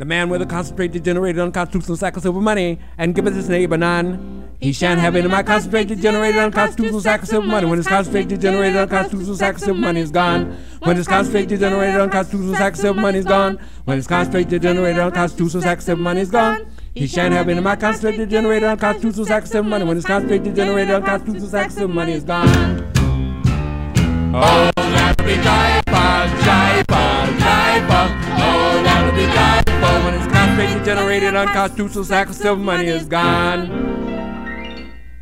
The 0.00 0.06
man 0.06 0.30
with 0.30 0.40
a 0.40 0.46
concentrated, 0.46 1.04
generated, 1.04 1.42
unconstitutional 1.42 1.98
sack 1.98 2.16
of 2.16 2.22
silver 2.22 2.40
money 2.40 2.78
and 2.96 3.14
giveth 3.14 3.34
his 3.34 3.50
neighbor 3.50 3.76
none. 3.76 4.48
He 4.58 4.72
shan't 4.72 4.98
have 4.98 5.14
any 5.14 5.26
of 5.26 5.30
my 5.30 5.42
concentrated, 5.42 6.00
generated, 6.00 6.40
unconstitutional 6.40 7.02
sack 7.02 7.20
of 7.20 7.28
silver 7.28 7.46
money 7.46 7.66
when 7.66 7.76
his 7.76 7.86
concentrated, 7.86 8.40
generated, 8.40 8.78
unconstitutional 8.78 9.36
sack 9.36 9.56
of 9.56 9.60
silver 9.60 9.78
money 9.78 10.00
is 10.00 10.10
gone. 10.10 10.56
When 10.84 10.96
his 10.96 11.06
concentrated, 11.06 11.60
generated, 11.60 12.00
unconstitutional 12.00 12.54
sack 12.54 12.72
of 12.72 12.78
silver 12.78 12.98
money 12.98 13.18
is 13.18 13.26
gone. 13.26 13.58
When 13.84 13.98
his 13.98 14.06
concentrated, 14.06 14.62
generated, 14.62 15.02
unconstitutional 15.02 15.62
sack 15.62 15.78
of 15.78 15.84
silver 15.84 16.00
money 16.00 16.22
is 16.22 16.30
gone. 16.30 16.66
He 16.94 17.06
shan't 17.06 17.34
have 17.34 17.50
any 17.50 17.58
of 17.58 17.64
my 17.64 17.76
concentrated, 17.76 18.30
generated, 18.30 18.70
unconstitutional 18.70 19.26
sack 19.26 19.42
of 19.42 19.48
silver 19.50 19.68
money 19.68 19.84
when 19.84 19.96
his 19.96 20.06
concentrated, 20.06 20.56
generated, 20.56 20.94
unconstitutional 20.94 21.50
sack 21.50 21.66
of 21.66 21.72
silver 21.74 21.92
money 21.92 22.12
is 22.12 22.24
gone. 22.24 22.48
Oh, 24.34 24.70
that'll 24.76 25.26
be 25.26 25.34
joyful, 25.34 26.42
joyful, 26.46 28.19
joyful 30.00 30.10
when 30.10 30.20
his 30.20 30.32
concentrate 30.32 30.78
degenerated 30.78 31.34
unconstitutional 31.34 32.04
sack 32.04 32.28
of 32.28 32.34
silver 32.34 32.62
money 32.62 32.86
is 32.86 33.06
gone. 33.06 33.70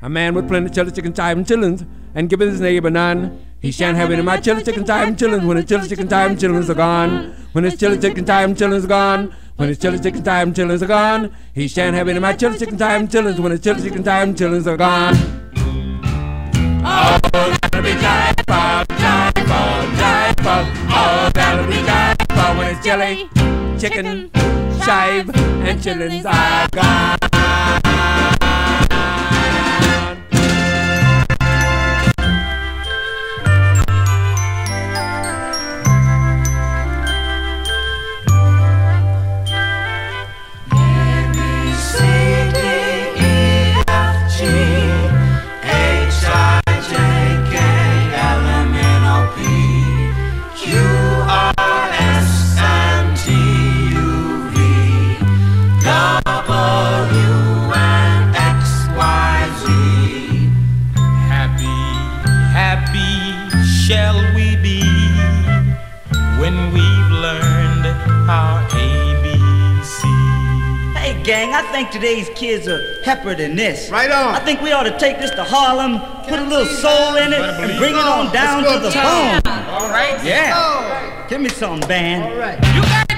A 0.02 0.08
man 0.08 0.34
with 0.34 0.48
plenty 0.48 0.66
of 0.66 0.74
chili 0.74 0.92
chicken 0.92 1.12
chive 1.12 1.36
and 1.36 1.46
chillins 1.46 1.86
and 2.14 2.28
giving 2.28 2.48
his 2.48 2.60
neighbor 2.60 2.90
none. 2.90 3.44
He 3.60 3.72
shan't 3.72 3.96
have 3.96 4.10
any 4.10 4.20
of 4.20 4.24
my 4.24 4.36
chili 4.36 4.62
chicken 4.62 4.84
chive 4.84 5.08
and 5.08 5.16
chillins 5.16 5.44
when 5.46 5.56
his 5.56 5.66
chili 5.66 5.88
chicken 5.88 6.08
chive 6.08 6.30
and 6.30 6.38
chillins 6.38 6.68
are 6.68 6.74
gone. 6.74 7.34
When 7.52 7.64
his 7.64 7.76
chili 7.76 7.98
chicken 7.98 8.24
chive 8.24 8.48
and 8.48 8.56
chillins 8.56 8.84
are 8.84 8.88
gone. 8.88 9.34
When 9.56 9.68
his 9.68 9.78
chili 9.78 9.98
chicken 9.98 10.22
chive 10.24 10.46
and 10.46 10.56
chillins 10.56 10.82
are 10.82 10.86
gone. 10.86 11.34
He 11.52 11.66
shan't 11.66 11.96
have 11.96 12.08
any 12.08 12.18
of 12.18 12.22
my 12.22 12.34
chili 12.34 12.58
chicken 12.58 12.78
chive 12.78 13.00
and 13.00 13.08
chillins 13.08 13.40
when 13.40 13.50
his 13.50 13.60
chili 13.60 13.82
chicken 13.82 14.04
chive 14.04 14.28
and 14.28 14.36
chillins 14.36 14.66
are 14.66 14.76
gone. 14.76 15.16
Oh, 16.90 17.18
that'll 17.32 17.82
be 17.82 17.90
jive-pop, 17.90 18.88
jive-pop, 18.88 19.84
jive-pop. 19.98 20.66
Oh, 20.90 21.30
that'll 21.34 21.66
be 21.66 21.74
jive-pop 21.74 22.56
when 22.56 22.74
his 22.74 22.84
chili 22.84 23.28
chicken 23.78 24.30
chive 24.84 25.30
and 25.34 25.80
chillins 25.80 26.24
are 26.24 26.68
gone. 26.70 28.37
Gang, 71.28 71.52
I 71.52 71.60
think 71.72 71.90
today's 71.90 72.30
kids 72.30 72.66
are 72.66 73.02
hepper 73.04 73.36
than 73.36 73.54
this. 73.54 73.90
Right 73.90 74.10
on. 74.10 74.34
I 74.34 74.40
think 74.40 74.62
we 74.62 74.72
ought 74.72 74.84
to 74.84 74.98
take 74.98 75.18
this 75.18 75.30
to 75.32 75.44
Harlem, 75.44 76.00
put 76.26 76.38
a 76.38 76.42
little 76.42 76.64
soul 76.64 77.16
in 77.16 77.34
it, 77.34 77.40
and 77.40 77.78
bring 77.78 77.94
it 77.94 78.00
on 78.00 78.32
down 78.32 78.62
to 78.64 78.78
the 78.78 78.90
bone. 78.90 79.68
All 79.68 79.90
right. 79.90 80.24
Yeah. 80.24 81.26
Give 81.28 81.42
me 81.42 81.50
some, 81.50 81.80
band. 81.80 82.32
All 82.32 82.38
right. 82.38 82.58
Mary 82.58 83.08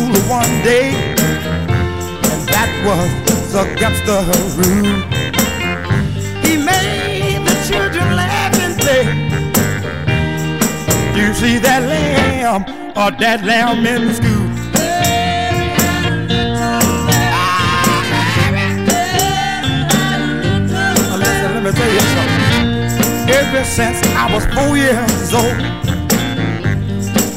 school 0.00 0.20
one 0.28 0.62
day, 0.62 0.92
and 2.32 2.48
that 2.48 2.70
was 2.86 3.10
against 3.54 4.04
the 4.06 4.20
rule. 4.56 5.00
He 6.44 6.56
made 6.56 7.44
the 7.46 7.54
children 7.68 8.16
laugh 8.16 8.54
and 8.60 8.78
play. 8.80 9.04
You 11.18 11.34
see 11.34 11.58
that 11.58 11.82
lamb 11.82 12.64
or 12.96 13.10
that 13.18 13.44
lamb 13.44 13.86
in 13.86 14.08
the 14.08 14.14
school. 14.14 14.48
Let 21.42 21.62
me 21.64 21.70
tell 21.72 22.00
something. 22.14 22.48
Ever 23.28 23.64
since 23.64 23.98
I 24.16 24.32
was 24.32 24.44
four 24.46 24.76
years 24.76 25.34
old, 25.34 25.60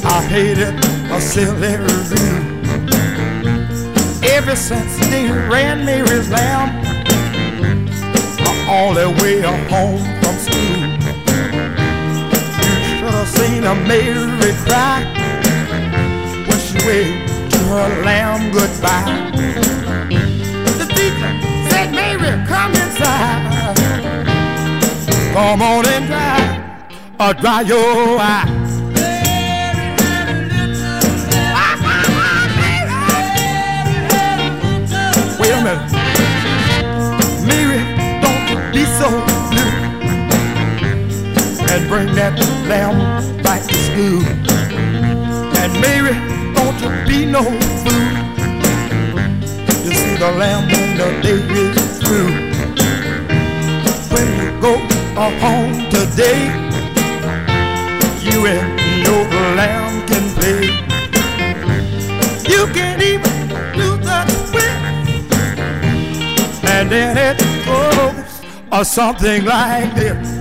I 0.06 0.22
hated 0.30 0.76
a 1.12 1.20
silly 1.20 1.76
rule. 1.78 2.53
Ever 4.46 4.58
since 4.58 4.98
they 5.08 5.32
ran 5.32 5.86
Mary's 5.86 6.30
lamb, 6.30 6.76
all 8.68 8.94
the 8.94 9.10
way 9.24 9.40
home 9.40 10.04
from 10.20 10.36
school. 10.36 10.84
You 10.84 11.24
Should 13.00 13.14
have 13.14 13.30
seen 13.30 13.64
a 13.64 13.74
Mary 13.88 14.52
cry 14.66 15.00
when 16.46 16.60
she 16.60 16.78
waved 16.86 17.52
to 17.54 17.58
her 17.72 18.04
lamb 18.04 18.52
goodbye. 18.52 19.32
The 20.78 20.88
teacher 20.90 21.32
said, 21.70 21.92
Mary, 21.94 22.46
come 22.46 22.74
inside. 22.74 23.78
Come 25.32 25.62
on 25.62 25.88
and 25.88 26.06
dry, 26.08 27.28
or 27.30 27.34
dry 27.34 27.62
your 27.62 28.20
eye. 28.20 28.63
Bring 41.94 42.16
that 42.16 42.34
lamb 42.68 42.98
back 43.44 43.62
to 43.62 43.76
school. 43.88 44.26
And 45.62 45.72
Mary, 45.80 46.16
don't 46.56 46.78
you 46.82 46.90
be 47.06 47.20
no 47.24 47.44
fool. 47.84 48.14
You 49.86 49.94
see 49.94 50.16
the 50.18 50.32
lamb 50.42 50.64
when 50.74 50.90
the 50.98 51.10
day 51.22 51.42
is 51.62 52.02
through. 52.02 52.34
When 54.14 54.28
you 54.42 54.50
go 54.60 54.74
home 55.46 55.74
today, 55.94 56.42
you 58.28 58.38
and 58.48 58.68
your 59.06 59.24
lamb 59.60 59.94
can 60.10 60.26
play. 60.38 60.62
You 62.54 62.62
can 62.74 62.98
even 63.14 63.38
do 63.78 63.90
the 64.10 64.20
twist. 64.50 64.82
And 66.74 66.86
then 66.90 67.14
it 67.28 67.38
goes 67.68 68.42
or 68.72 68.84
something 68.84 69.46
like 69.46 69.94
this. 69.94 70.33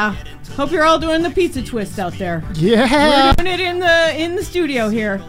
Yeah. 0.00 0.16
Hope 0.56 0.72
you're 0.72 0.84
all 0.84 0.98
doing 0.98 1.22
the 1.22 1.30
pizza 1.30 1.62
twist 1.62 1.98
out 1.98 2.14
there. 2.14 2.42
Yeah. 2.54 3.28
We're 3.30 3.34
doing 3.44 3.54
it 3.54 3.60
in 3.60 3.78
the 3.78 4.14
in 4.20 4.34
the 4.36 4.44
studio 4.44 4.88
here. 4.88 5.22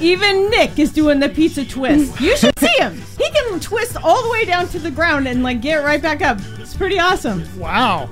Even 0.00 0.50
Nick 0.50 0.78
is 0.78 0.92
doing 0.92 1.20
the 1.20 1.28
pizza 1.28 1.64
twist. 1.64 2.20
You 2.20 2.36
should 2.36 2.58
see 2.58 2.76
him. 2.78 3.00
He 3.18 3.30
can 3.30 3.58
twist 3.60 3.96
all 3.96 4.22
the 4.22 4.28
way 4.30 4.44
down 4.44 4.68
to 4.68 4.78
the 4.78 4.90
ground 4.90 5.26
and 5.26 5.42
like 5.42 5.60
get 5.62 5.76
right 5.84 6.02
back 6.02 6.20
up. 6.22 6.38
It's 6.58 6.74
pretty 6.76 6.98
awesome. 6.98 7.44
Wow. 7.58 8.10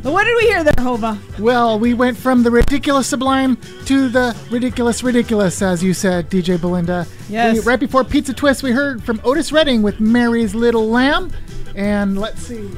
But 0.00 0.12
what 0.12 0.24
did 0.24 0.36
we 0.36 0.44
hear 0.44 0.62
there, 0.62 0.74
Hova? 0.78 1.18
Well, 1.40 1.78
we 1.78 1.92
went 1.92 2.16
from 2.16 2.44
the 2.44 2.50
ridiculous 2.52 3.08
sublime 3.08 3.56
to 3.86 4.08
the 4.08 4.36
ridiculous 4.48 5.02
ridiculous, 5.02 5.60
as 5.60 5.82
you 5.82 5.92
said, 5.92 6.30
DJ 6.30 6.60
Belinda. 6.60 7.04
Yes. 7.28 7.56
We- 7.56 7.60
right 7.62 7.80
before 7.80 8.04
Pizza 8.04 8.32
Twist, 8.32 8.62
we 8.62 8.70
heard 8.70 9.02
from 9.02 9.20
Otis 9.24 9.50
Redding 9.50 9.82
with 9.82 9.98
Mary's 9.98 10.54
Little 10.54 10.88
Lamb. 10.88 11.32
And 11.74 12.18
let's 12.18 12.42
see. 12.42 12.70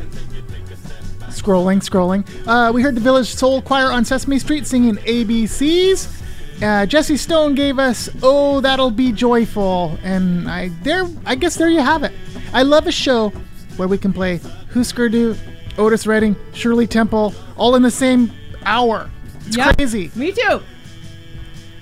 Scrolling, 1.41 1.79
scrolling. 1.81 2.25
Uh, 2.47 2.71
we 2.73 2.83
heard 2.83 2.95
the 2.95 3.01
Village 3.01 3.35
Soul 3.35 3.63
Choir 3.63 3.91
on 3.91 4.05
Sesame 4.05 4.39
Street 4.39 4.67
singing 4.67 4.97
ABCs. 4.97 6.17
Uh, 6.63 6.85
Jesse 6.85 7.17
Stone 7.17 7.55
gave 7.55 7.79
us 7.79 8.11
"Oh, 8.23 8.61
That'll 8.61 8.91
Be 8.91 9.11
Joyful," 9.13 9.97
and 10.03 10.51
I 10.51 10.69
there. 10.83 11.07
I 11.25 11.35
guess 11.37 11.57
there 11.57 11.71
you 11.71 11.81
have 11.81 12.03
it. 12.03 12.13
I 12.53 12.63
love 12.63 12.87
a 12.87 12.93
show 12.93 13.31
where 13.77 13.89
we 13.89 13.97
can 13.97 14.13
play 14.13 14.39
Hüsker 14.75 15.11
Dü, 15.11 15.37
Otis 15.79 16.07
Redding, 16.07 16.37
Shirley 16.53 16.87
Temple, 16.87 17.33
all 17.57 17.75
in 17.77 17.83
the 17.83 17.91
same 17.91 18.31
hour. 18.67 19.11
It's 19.47 19.57
Yep. 19.57 19.77
crazy. 19.79 20.11
Me 20.15 20.33
too. 20.33 20.61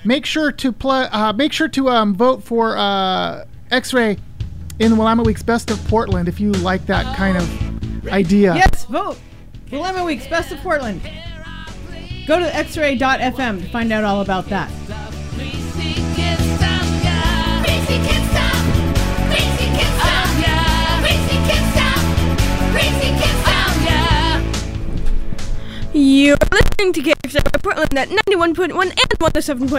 Make 0.05 0.25
sure 0.25 0.53
to 0.53 0.71
play. 0.71 1.07
Uh, 1.11 1.33
make 1.33 1.51
sure 1.51 1.67
to 1.67 1.89
um, 1.89 2.15
vote 2.15 2.41
for 2.43 2.77
uh, 2.77 3.43
X-Ray 3.71 4.17
in 4.79 4.91
the 4.91 4.95
Willamette 4.95 5.25
Week's 5.25 5.43
Best 5.43 5.69
of 5.69 5.85
Portland 5.89 6.29
if 6.29 6.39
you 6.39 6.53
like 6.53 6.85
that 6.85 7.17
kind 7.17 7.35
of 7.37 8.07
idea. 8.13 8.55
Yes, 8.55 8.85
vote. 8.85 9.17
Willamette 9.71 10.05
Weeks, 10.05 10.27
Best 10.27 10.51
of 10.51 10.59
Portland. 10.59 11.01
Go 12.25 12.39
to 12.39 12.45
xray.fm 12.45 13.61
to 13.61 13.69
find 13.69 13.91
out 13.91 14.03
all 14.03 14.21
about 14.21 14.45
that. 14.49 14.71
You're 25.91 26.37
listening 26.51 26.93
to 26.93 27.01
KXR 27.01 27.63
Portland 27.63 27.97
at 27.97 28.09
91.1 28.09 28.71
and 28.71 28.91
107.9 28.91 29.67